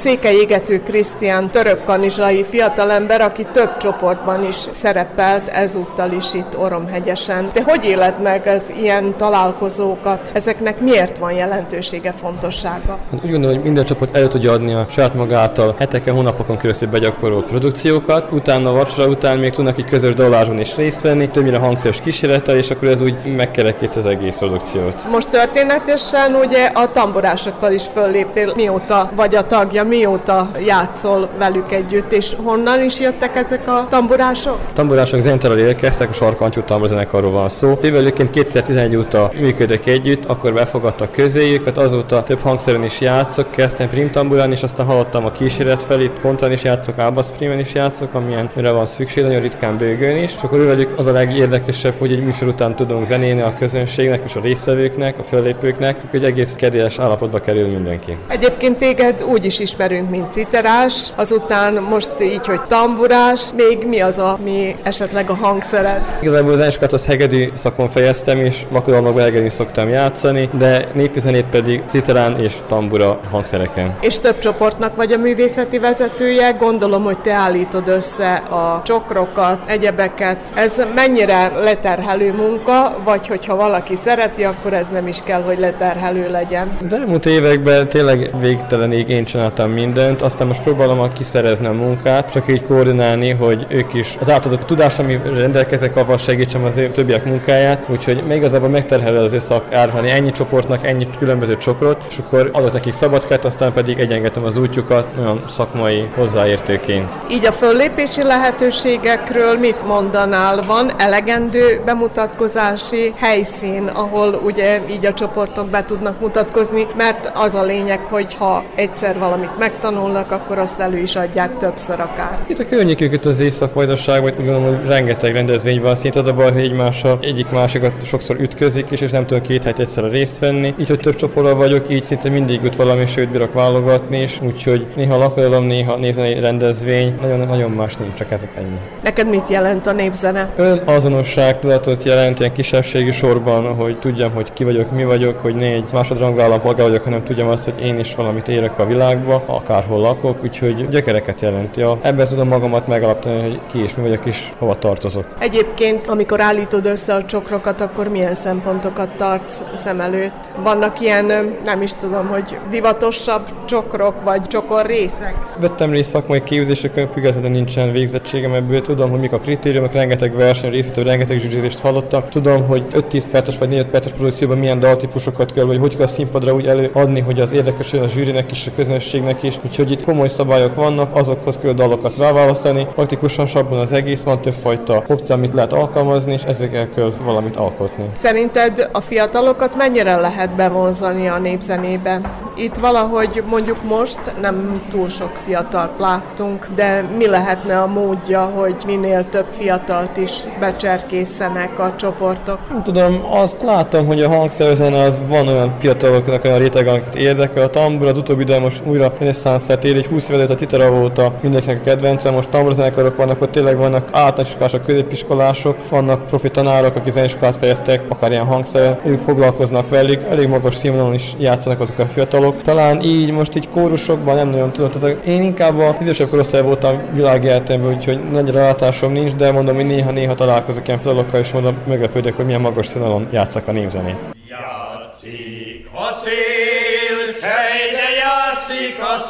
[0.05, 7.49] Székelyégető Krisztián török kanizsai fiatalember, aki több csoportban is szerepelt, ezúttal is itt Oromhegyesen.
[7.53, 10.31] De hogy éled meg az ilyen találkozókat?
[10.33, 12.99] Ezeknek miért van jelentősége, fontossága?
[13.11, 16.89] Hát úgy gondolom, hogy minden csoport elő tudja adni a saját magától heteken, hónapokon keresztül
[16.89, 21.99] begyakorolt produkciókat, utána vacsora után még tudnak egy közös dalázson is részt venni, többnyire hangszeres
[21.99, 25.09] kísérlettel, és akkor ez úgy megkerekít az egész produkciót.
[25.11, 32.11] Most történetesen ugye a tamborásokkal is fölléptél, mióta vagy a tagja, mióta játszol velük együtt,
[32.11, 34.59] és honnan is jöttek ezek a tamborások?
[34.69, 37.77] A tamborások zentáról érkeztek, a Sarkantyú tamborzenekarról van szó.
[37.81, 44.51] Ővelőként 2011 óta működök együtt, akkor befogadtak közéjüket, azóta több hangszeren is játszok, kezdtem primtamburán
[44.51, 48.71] is, aztán hallottam a kísérlet felé, kontán is játszok, ábasz primen is játszok, amilyen mire
[48.71, 50.35] van szükség, nagyon ritkán bőgőn is.
[50.35, 54.35] És akkor ővelük az a legérdekesebb, hogy egy műsor után tudunk zenélni a közönségnek és
[54.35, 58.17] a résztvevőknek, a fellépőknek, hogy egész kedélyes állapotba kerül mindenki.
[58.27, 64.19] Egyébként téged úgy is ismerünk, mint citerás, azután most így, hogy tamburás, még mi az,
[64.19, 66.01] ami esetleg a hangszered?
[66.21, 71.45] Igazából az enskát az hegedű szakon fejeztem, és makulomokban hegedű szoktam játszani, de népi zenét
[71.45, 73.97] pedig citerán és tambura hangszereken.
[74.01, 80.37] És több csoportnak vagy a művészeti vezetője, gondolom, hogy te állítod össze a csokrokat, egyebeket.
[80.55, 86.29] Ez mennyire leterhelő munka, vagy hogyha valaki szereti, akkor ez nem is kell, hogy leterhelő
[86.29, 86.77] legyen?
[86.85, 92.47] Az elmúlt években tényleg végtelenig én csináltam mindent, aztán most próbálom kiszerezni a munkát, csak
[92.47, 97.25] így koordinálni, hogy ők is az átadott tudás, ami rendelkezek, abban segítsem az ő többiek
[97.25, 102.49] munkáját, úgyhogy még igazából megterhelő az összak árvani ennyi csoportnak, ennyi különböző csokrot, és akkor
[102.53, 107.13] adok nekik szabadkát, aztán pedig egyengetem az útjukat olyan szakmai hozzáértőként.
[107.31, 110.61] Így a föllépési lehetőségekről mit mondanál?
[110.67, 117.63] Van elegendő bemutatkozási helyszín, ahol ugye így a csoportok be tudnak mutatkozni, mert az a
[117.63, 122.39] lényeg, hogy ha egyszer valamit megtanulnak, akkor azt elő is adják többször akár.
[122.47, 126.51] Itt a környékük az észak-vajdaságban, úgy gondolom, hogy rengeteg rendezvény van, szinte az a baj,
[126.51, 130.73] hogy egymással egyik másikat sokszor ütközik, és, és nem tudom két helyet egyszerre részt venni.
[130.79, 134.85] Így, hogy több csoportban vagyok, így szinte mindig jut valami, sőt bírok válogatni is, úgyhogy
[134.95, 138.77] néha lakodalom, néha névzenei rendezvény, nagyon-nagyon más nincs, csak ezek ennyi.
[139.03, 140.49] Neked mit jelent a népzene?
[140.55, 145.55] Ön azonosság tudatot jelent ilyen kisebbségi sorban, hogy tudjam, hogy ki vagyok, mi vagyok, hogy
[145.55, 149.43] ne egy másodrangú állampolgár vagyok, hanem tudjam azt, hogy én is valamit érek a világba,
[149.45, 151.79] akárhol lakok, úgyhogy gyökereket jelenti.
[151.79, 155.25] Ja, ebben tudom magamat megalapítani, hogy ki és mi vagyok és hova tartozok.
[155.39, 160.53] Egyébként, amikor állítod össze a csokrokat, akkor milyen szempontokat tartsz szem előtt?
[160.63, 165.35] Vannak ilyen, nem is tudom, hogy divatosabb csokrok, vagy csokor részek?
[165.59, 170.69] Vettem részt szakmai képzéseken, függetlenül nincsen végzettségem ebből, tudom, hogy mik a kritériumok, rengeteg verseny
[170.69, 172.23] részlető, rengeteg zsűrizést hallottam.
[172.29, 176.07] Tudom, hogy 5-10 perces vagy 4 perces produkcióban milyen daltípusokat kell, vagy hogy kell a
[176.07, 179.59] színpadra úgy előadni, hogy az érdekes a zsűrinek is, a közönségnek is.
[179.65, 182.87] Úgyhogy itt komoly szabályok vannak, azokhoz kell dalokat ráválasztani.
[182.95, 188.09] Praktikusan sabban az egész, van többfajta opció, amit lehet alkalmazni, és ezekkel kell valamit alkotni.
[188.13, 192.21] Szerinted a fiatalokat mennyire lehet bevonzani a népzenébe?
[192.55, 198.75] Itt valahogy mondjuk most nem túl sok fiatalt láttunk, de mi lehetne a módja, hogy
[198.85, 202.59] minél több fiatalt is becserkészenek a csoportok?
[202.69, 207.63] Nem tudom, azt látom, hogy a hangszerzene az van olyan fiataloknak olyan réteg, akiket érdekel.
[207.63, 211.33] A tambura az utóbbi időben most újra reneszánszát él, egy 20 évet a titara a
[211.41, 216.95] mindenkinek a kedvence, most tamburazenekarok vannak, ott tényleg vannak általános iskolások, középiskolások, vannak profi tanárok,
[216.95, 221.99] akik zeneiskolát fejeztek, akár ilyen hangszer, ők foglalkoznak velük, elég magas színvonalon is játszanak azok
[221.99, 222.61] a fiatalok.
[222.61, 227.01] Talán így most így kórusokban nem nagyon tudom, tehát én inkább a idősebb korosztály voltam
[227.13, 232.35] világéletemben, úgyhogy nagy rálátásom nincs, de mondom, hogy néha-néha találkozok ilyen fiatalokkal, és mondom, meglepődök,
[232.35, 234.17] hogy milyen magas színvonalon játszak a népzenét.
[234.49, 234.94] Játszik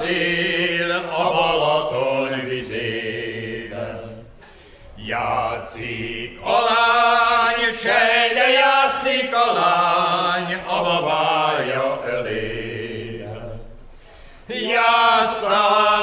[0.05, 4.27] szél a Balaton vizében.
[4.95, 13.61] Játszik a lány, sejde játszik a lány a babája elében.
[14.47, 15.94] Játszál,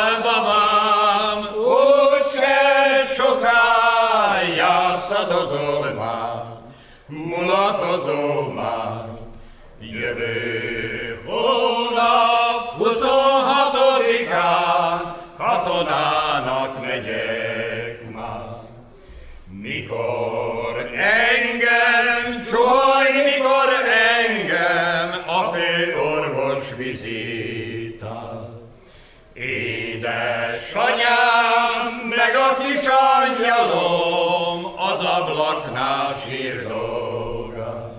[30.52, 32.80] Édes anyám, meg a kis
[33.20, 37.94] angyalom, az ablaknál sírdolgat.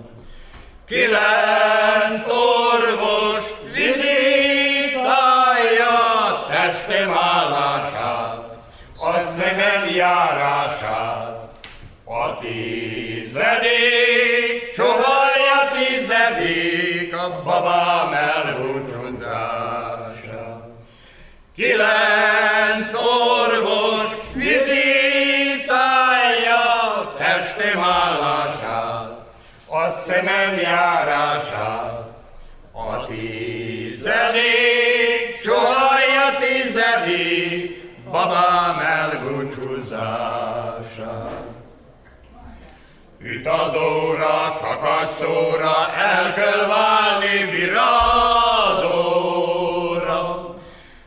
[0.86, 3.44] Kilenc orvos
[3.74, 5.14] vizitálja
[6.48, 8.56] testem állását,
[8.96, 11.48] a szemem járását,
[12.04, 14.03] a tizedét.
[38.14, 39.94] Babám elbúcsúzása.
[43.18, 48.14] Üt az óra, kakaszóra, el kell válni viradóra.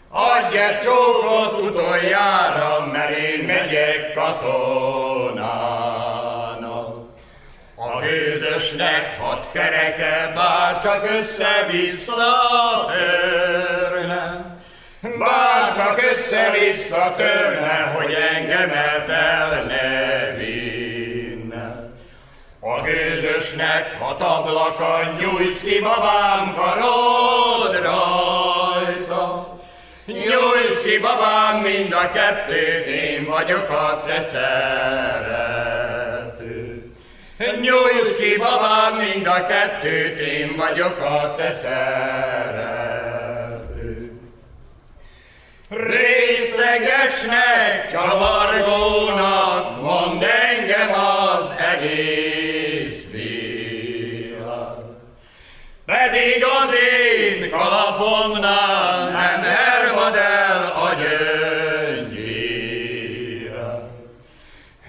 [0.10, 5.46] Adj egy csókot utoljára, mert én megyek katonának.
[7.76, 12.36] A gőzösnek hat kereke, bár csak össze-vissza
[12.88, 14.47] törne.
[15.16, 21.90] Bár csak össze-vissza törne, hogy engemet el ne vinne.
[22.60, 29.58] A gőzösnek hat ablaka, nyújts ki babám karod rajta.
[30.06, 35.58] Nyújts ki babám mind a kettőt, én vagyok a te szerető.
[37.38, 43.16] Nyújts ki babám mind a kettőt, én vagyok a te szerető.
[45.69, 47.31] Részegesnek,
[47.91, 54.77] csavargónak mond engem az egész világ.
[55.85, 60.94] Pedig az én kalapomnál nem hervad el a
[61.94, 62.30] gyöngyvíra.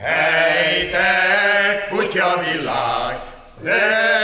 [0.01, 3.21] Hely, te kutya világ,
[3.63, 4.18] le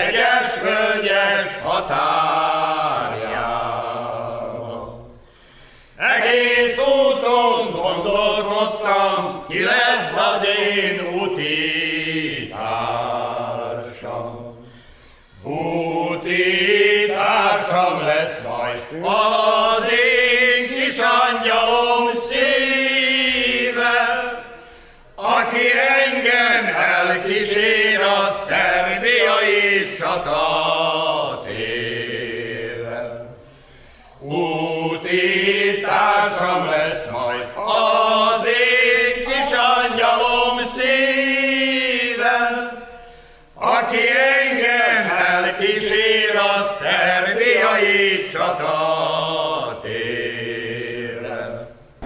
[0.00, 2.00] hegyes, völgyes határjába.
[5.96, 14.38] Egész úton gondolkoztam, ki lesz az én úti társam.
[17.06, 20.96] Társam lesz majd az én kis
[22.28, 23.98] szíve,
[25.14, 25.66] aki
[25.98, 27.79] engem elkísér
[30.00, 31.80] szerbiai csatatére.
[34.20, 35.80] Úti
[36.70, 42.38] lesz majd az én kis angyalom szíve,
[43.54, 44.00] aki
[44.38, 49.19] engem elkísér a szerbiai csatatére.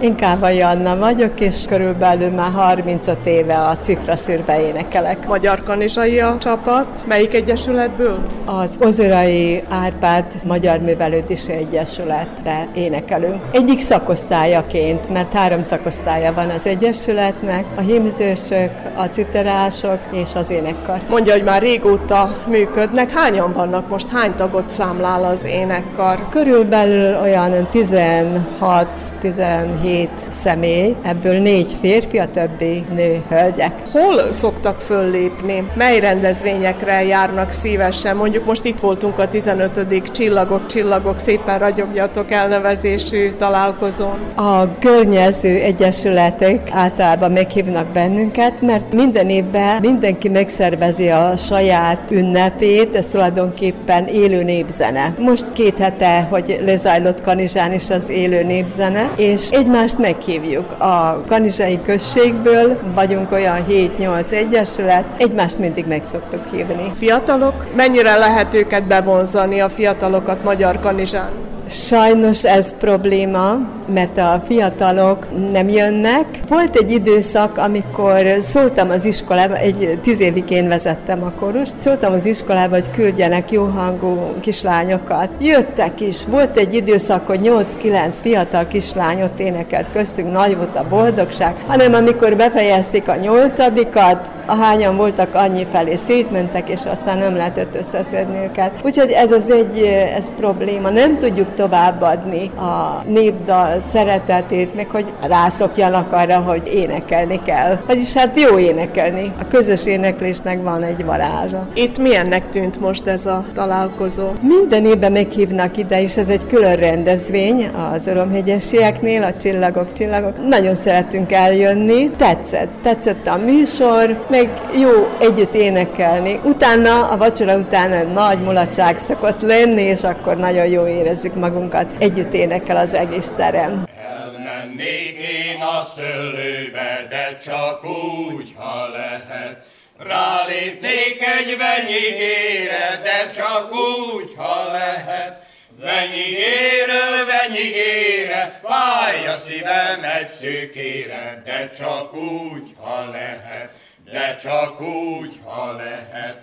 [0.05, 5.27] Én Káva Janna vagyok, és körülbelül már 35 éve a cifra szűrbe énekelek.
[5.27, 6.87] Magyar kanizsai a csapat.
[7.07, 8.25] Melyik egyesületből?
[8.45, 13.41] Az Ozorai Árpád Magyar Művelődési Egyesületbe énekelünk.
[13.51, 21.01] Egyik szakosztályaként, mert három szakosztálya van az Egyesületnek, a himzősök, a citerások és az énekkar.
[21.09, 23.11] Mondja, hogy már régóta működnek.
[23.11, 24.09] Hányan vannak most?
[24.09, 26.29] Hány tagot számlál az énekkar?
[26.29, 29.94] Körülbelül olyan 16-17
[30.29, 33.71] személy, ebből négy férfi, a többi nő, hölgyek.
[33.91, 35.63] Hol szoktak föllépni?
[35.73, 38.15] Mely rendezvényekre járnak szívesen?
[38.15, 40.11] Mondjuk most itt voltunk a 15.
[40.11, 44.17] Csillagok, Csillagok, szépen ragyogjatok elnevezésű találkozón.
[44.35, 53.07] A környező egyesületek általában meghívnak bennünket, mert minden évben mindenki megszervezi a saját ünnepét, ez
[53.07, 55.13] tulajdonképpen élő népzene.
[55.19, 59.49] Most két hete, hogy lezajlott Kanizsán is az élő népzene, és
[59.85, 60.71] egymást meghívjuk.
[60.71, 66.91] A kanizsai községből vagyunk olyan 7-8 egyesület, egymást mindig meg szoktuk hívni.
[66.95, 67.75] Fiatalok?
[67.75, 71.29] Mennyire lehet őket bevonzani, a fiatalokat Magyar Kanizsán?
[71.69, 73.57] Sajnos ez probléma,
[73.93, 76.25] mert a fiatalok nem jönnek.
[76.47, 82.13] Volt egy időszak, amikor szóltam az iskolába, egy tíz évig én vezettem a korust, szóltam
[82.13, 85.29] az iskolába, hogy küldjenek jó hangú kislányokat.
[85.39, 86.25] Jöttek is.
[86.25, 92.35] Volt egy időszak, hogy 8-9 fiatal kislányot énekelt köztünk, nagy volt a boldogság, hanem amikor
[92.35, 98.75] befejezték a nyolcadikat, a hányan voltak annyi felé szétmentek, és aztán nem lehetett összeszedni őket.
[98.83, 99.81] Úgyhogy ez az egy
[100.15, 100.89] ez probléma.
[100.89, 107.77] Nem tudjuk továbbadni a népdal a szeretetét, meg hogy rászokjanak arra, hogy énekelni kell.
[107.87, 109.31] Vagyis hát jó énekelni.
[109.39, 111.67] A közös éneklésnek van egy varázsa.
[111.73, 114.31] Itt milyennek tűnt most ez a találkozó?
[114.41, 120.47] Minden évben meghívnak ide, és ez egy külön rendezvény az Örömhegyesieknél, a Csillagok, Csillagok.
[120.47, 122.09] Nagyon szeretünk eljönni.
[122.09, 124.49] Tetszett, tetszett a műsor, meg
[124.79, 126.39] jó együtt énekelni.
[126.43, 131.85] Utána, a vacsora után egy nagy mulatság szokott lenni, és akkor nagyon jó érezzük magunkat.
[131.99, 133.64] Együtt énekel az egész terem.
[133.65, 139.65] Elmennék én a szőlőbe, de csak úgy, ha lehet.
[139.97, 145.43] Rálépnék egy venyigére, de csak úgy, ha lehet.
[145.79, 153.69] Venyigéről venyigére, fáj a szívem egy szőkére, de csak úgy, ha lehet,
[154.11, 156.37] de csak úgy, ha lehet.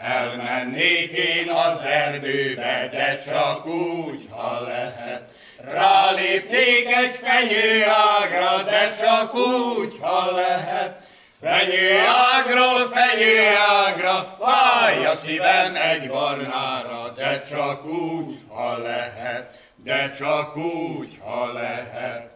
[0.00, 5.22] Elmennék én az erdőbe, de csak úgy, ha lehet.
[5.64, 11.00] Rálépnék egy fenyőágra, de csak úgy, ha lehet.
[11.42, 19.50] Fenyőágról fenyőágra, fáj a szívem egy barnára, de csak úgy, ha lehet,
[19.84, 22.30] de csak úgy, ha lehet.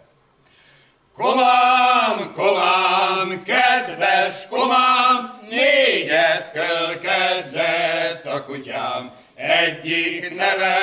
[1.16, 10.76] Komám, komám, kedves komám, négyet kölkedzett a kutyám, egyik neve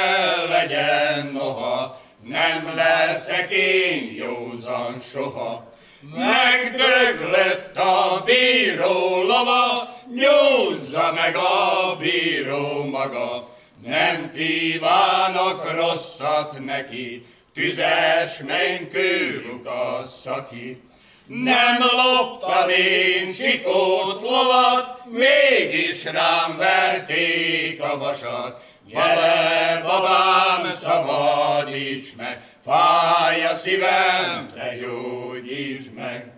[0.49, 1.99] legyen noha,
[2.29, 5.73] nem leszek én józan soha.
[6.15, 13.49] Megdöglött a bíró lova, nyúzza meg a bíró maga.
[13.85, 20.81] Nem kívánok rosszat neki, tüzes menykő lukassza ki.
[21.25, 28.68] Nem loptam én sikót lovat, mégis rám verték a vasat.
[28.89, 36.31] Gyere, babám, szabadíts meg, fáj a szívem, te gyógyíts meg.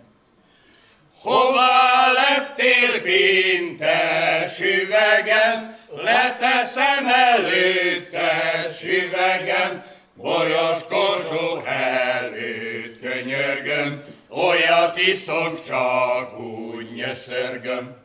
[1.20, 8.30] Hová lettél pintes üvegen, leteszem előtte
[8.78, 9.84] süvegen,
[10.14, 18.01] boros korsó előtt könyörgöm, olyat iszok, csak úgy nyöszörgöm.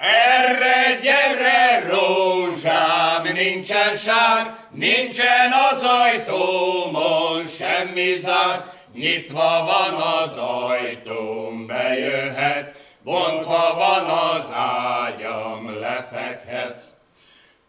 [0.00, 8.64] Erre gyere, rózsám, nincsen sár, nincsen az ajtómon semmi zár,
[8.94, 16.84] nyitva van az ajtóm, bejöhet, bontva van az ágyam, lefekhetsz.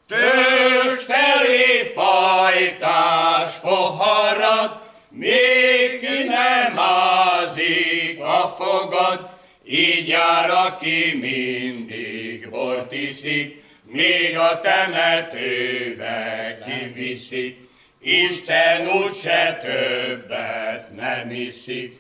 [0.08, 9.30] Tőst elé pajtás poharat, még ki nem ázik a fogad,
[9.72, 16.18] így jár, aki mindig bort iszik, míg a temetőbe
[16.66, 17.58] kiviszik.
[18.02, 22.00] Isten úgyse többet nem iszik.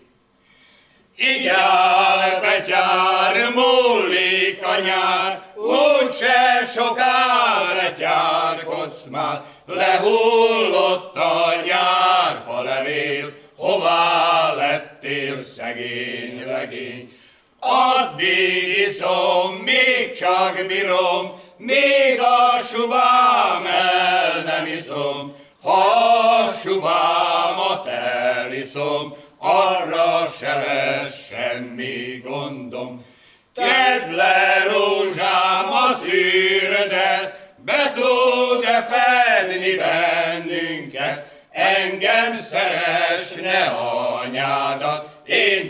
[1.17, 14.53] Így áll betyár, múlik a nyár, úgyse sokára tyárkodsz már, lehullott a nyárfa levél, hová
[14.55, 17.19] lettél szegény legény.
[17.63, 25.83] Addig iszom, még csak bírom, még a subám el nem iszom, ha
[26.47, 33.05] a subámat eliszom, arra se lesz semmi gondom.
[33.53, 45.00] Tedd le rózsám a szűrödet, be tud-e fedni bennünket, engem szeres ne anyádat,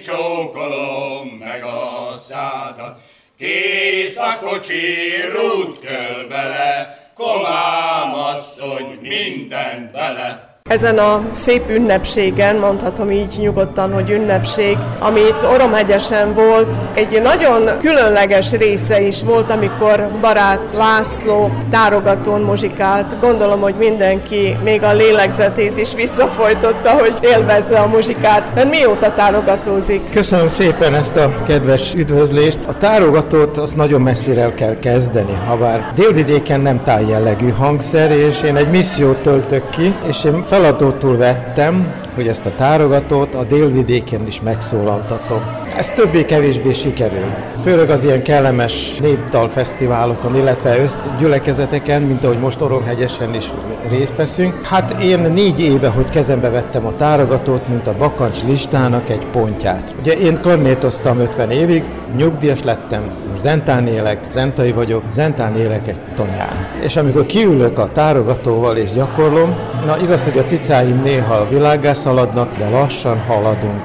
[0.01, 2.99] csókolom meg a szádat.
[3.37, 10.50] Kész a kocsi, rút köl bele, komám asszony, mindent bele.
[10.71, 18.51] Ezen a szép ünnepségen, mondhatom így nyugodtan, hogy ünnepség, amit Oromhegyesen volt, egy nagyon különleges
[18.51, 23.19] része is volt, amikor barát László tárogatón muzsikált.
[23.19, 28.53] Gondolom, hogy mindenki még a lélegzetét is visszafolytotta, hogy élvezze a muzsikát.
[28.55, 30.09] Ön mióta tárogatózik?
[30.09, 32.59] Köszönöm szépen ezt a kedves üdvözlést.
[32.67, 38.55] A tárogatót az nagyon messzire kell kezdeni, ha bár délvidéken nem tájjellegű hangszer, és én
[38.55, 41.85] egy missziót töltök ki, és én feladatul vettem,
[42.15, 45.41] hogy ezt a tárogatót a délvidéken is megszólaltatom.
[45.77, 47.25] Ez többé-kevésbé sikerül.
[47.63, 53.45] Főleg az ilyen kellemes népdalfesztiválokon, illetve összgyülekezeteken, mint ahogy most Oromhegyesen is
[53.89, 54.65] részt veszünk.
[54.65, 59.95] Hát én négy éve, hogy kezembe vettem a tárogatót, mint a Bakancs listának egy pontját.
[59.99, 61.83] Ugye én klarnétoztam 50 évig,
[62.15, 66.67] nyugdíjas lettem, most zentán élek, zentai vagyok, zentán élek egy tonyán.
[66.83, 69.55] És amikor kiülök a tárogatóval és gyakorlom,
[69.85, 73.81] na igaz, hogy a cicáim néha világgá szaladnak, de lassan haladunk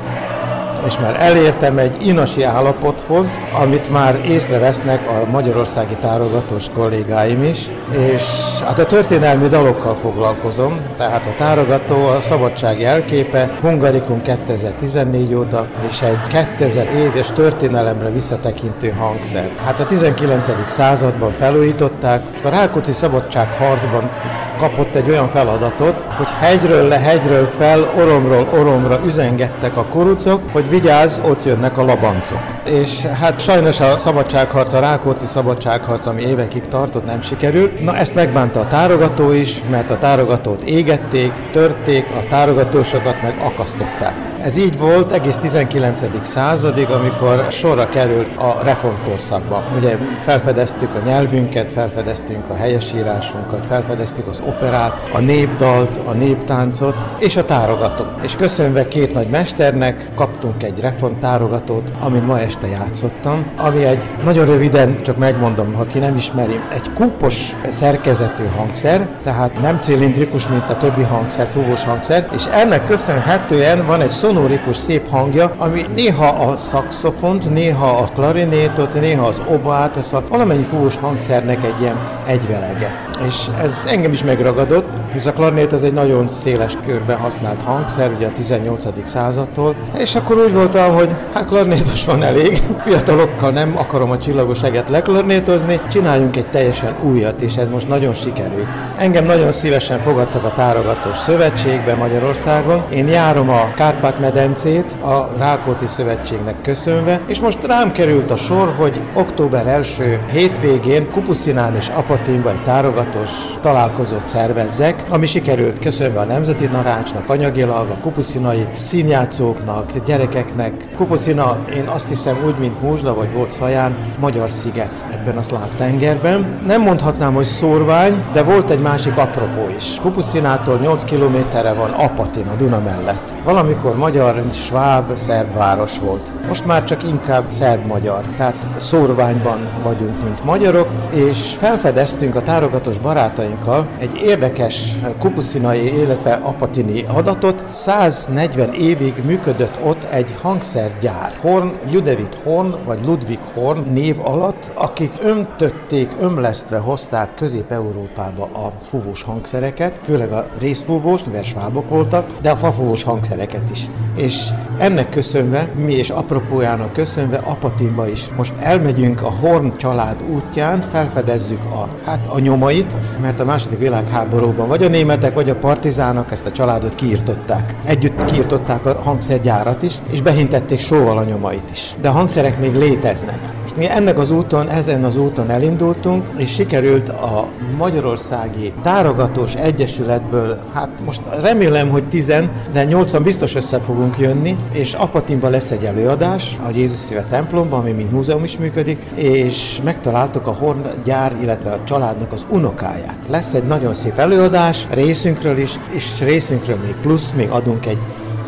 [0.87, 8.23] és már elértem egy inasi állapothoz, amit már észrevesznek a magyarországi tárogatós kollégáim is, és
[8.65, 16.01] hát a történelmi dalokkal foglalkozom, tehát a tárogató a szabadság jelképe, Hungarikum 2014 óta, és
[16.01, 19.51] egy 2000 éves történelemre visszatekintő hangszer.
[19.65, 20.71] Hát a 19.
[20.71, 24.11] században felújították, és a Rákóczi szabadság harcban
[24.57, 30.69] kapott egy olyan feladatot, hogy hegyről le hegyről fel, oromról oromra üzengettek a kurucok, hogy
[30.69, 32.41] vigyázz, ott jönnek a labancok.
[32.65, 37.81] És hát sajnos a szabadságharc, a Rákóczi szabadságharc, ami évekig tartott, nem sikerült.
[37.81, 44.27] Na ezt megbánta a tárogató is, mert a tárogatót égették, törték, a tárogatósokat meg akasztották.
[44.41, 46.27] Ez így volt egész 19.
[46.27, 49.65] századig, amikor sorra került a reformkorszakba.
[49.77, 57.37] Ugye felfedeztük a nyelvünket, felfedeztünk a helyesírásunkat, felfedeztük az operát, a népdalt, a néptáncot és
[57.37, 58.15] a tárogatót.
[58.23, 64.47] És köszönve két nagy mesternek kaptunk egy reformtárogatót, amin ma este játszottam, ami egy nagyon
[64.47, 70.69] röviden, csak megmondom, ha ki nem ismeri, egy kúpos szerkezetű hangszer, tehát nem cilindrikus, mint
[70.69, 76.27] a többi hangszer, fúvós hangszer, és ennek köszönhetően van egy szonorikus szép hangja, ami néha
[76.27, 81.97] a szakszofont, néha a klarinétot, néha az obát, a valamennyi fúvós hangszernek egy ilyen
[82.27, 83.06] egyvelege.
[83.25, 84.85] És ez engem is megragadott,
[85.17, 88.85] hisz a klarnét az egy nagyon széles körben használt hangszer, ugye a 18.
[89.05, 94.63] századtól, és akkor úgy voltam, hogy hát klarnétos van elég, fiatalokkal nem akarom a csillagos
[94.63, 98.69] eget leklarnétozni, csináljunk egy teljesen újat, és ez most nagyon sikerült.
[98.99, 106.63] Engem nagyon szívesen fogadtak a Tárogatós Szövetségbe Magyarországon, én járom a Kárpát-medencét a Rákóczi Szövetségnek
[106.63, 112.63] köszönve, és most rám került a sor, hogy október első hétvégén Kupuszinán és Apatinba egy
[112.63, 113.31] tárogatós
[113.61, 120.89] találkozót szervezzek, ami sikerült köszönve a Nemzeti Narancsnak, anyagilag, a kupuszinai színjátszóknak, gyerekeknek.
[120.97, 125.75] Kupuszina, én azt hiszem úgy, mint Múzsla vagy volt Szaján, magyar sziget ebben a szláv
[125.77, 126.61] tengerben.
[126.67, 129.99] Nem mondhatnám, hogy szórvány, de volt egy másik apropó is.
[130.01, 133.35] Kupuszinától 8 kilométerre van Apatin, a Duna mellett.
[133.45, 136.33] Valamikor magyar, sváb, szerb város volt.
[136.49, 143.89] Most már csak inkább szerb-magyar, tehát szórványban vagyunk, mint magyarok, és felfedeztünk a tárogatos barátainkkal
[143.99, 147.65] egy érdekes kupuszinai, illetve apatini adatot.
[147.71, 151.33] 140 évig működött ott egy hangszergyár.
[151.41, 159.23] Horn, Ludevit Horn, vagy Ludwig Horn név alatt, akik öntötték, ömlesztve hozták Közép-Európába a fúvós
[159.23, 163.87] hangszereket, főleg a részfúvós, mivel svábok voltak, de a fafúvós hangszereket is.
[164.17, 164.49] És
[164.79, 171.65] ennek köszönve, mi és apropójának köszönve Apatinba is most elmegyünk a Horn család útján, felfedezzük
[171.65, 176.47] a, hát a nyomait, mert a második világháborúban vagy a németek, vagy a partizánok ezt
[176.47, 177.75] a családot kiirtották.
[177.85, 181.95] Együtt kiirtották a hangszergyárat is, és behintették sóval a nyomait is.
[182.01, 183.39] De a hangszerek még léteznek.
[183.61, 190.59] Most mi ennek az úton, ezen az úton elindultunk, és sikerült a Magyarországi Tárogatós Egyesületből,
[190.73, 195.85] hát most remélem, hogy tizen, de nyolcan biztos össze fogunk jönni, és Apatinban lesz egy
[195.85, 201.37] előadás, a Jézus Szíve templomban, ami mint múzeum is működik, és megtaláltuk a Horn gyár,
[201.43, 203.19] illetve a családnak az unokáját.
[203.29, 207.99] Lesz egy nagyon szép előadás, részünkről is, és részünkről még plusz, még adunk egy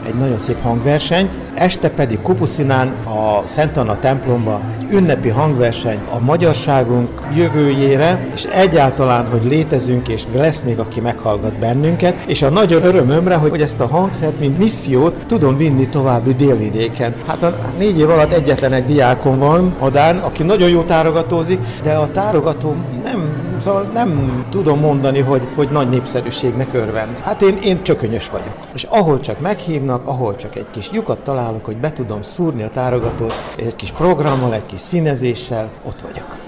[0.08, 6.18] egy nagyon szép hangversenyt, este pedig Kupuszinán a Szent Anna templomba egy ünnepi hangverseny a
[6.20, 12.82] magyarságunk jövőjére, és egyáltalán, hogy létezünk, és lesz még, aki meghallgat bennünket, és a nagyon
[12.82, 17.14] örömömre, hogy ezt a hangszert, mint missziót tudom vinni további délvidéken.
[17.26, 21.92] Hát a négy év alatt egyetlen egy diákom van, Adán, aki nagyon jó tárogatózik, de
[21.92, 27.18] a tárogató nem, szóval nem tudom mondani, hogy, hogy nagy népszerűségnek örvend.
[27.18, 28.54] Hát én, én csökönyös vagyok.
[28.74, 32.68] És ahol csak meghívnak, ahol csak egy kis lyukat találok, hogy be tudom szúrni a
[32.68, 36.47] tárogatót, egy kis programmal, egy kis színezéssel, ott vagyok.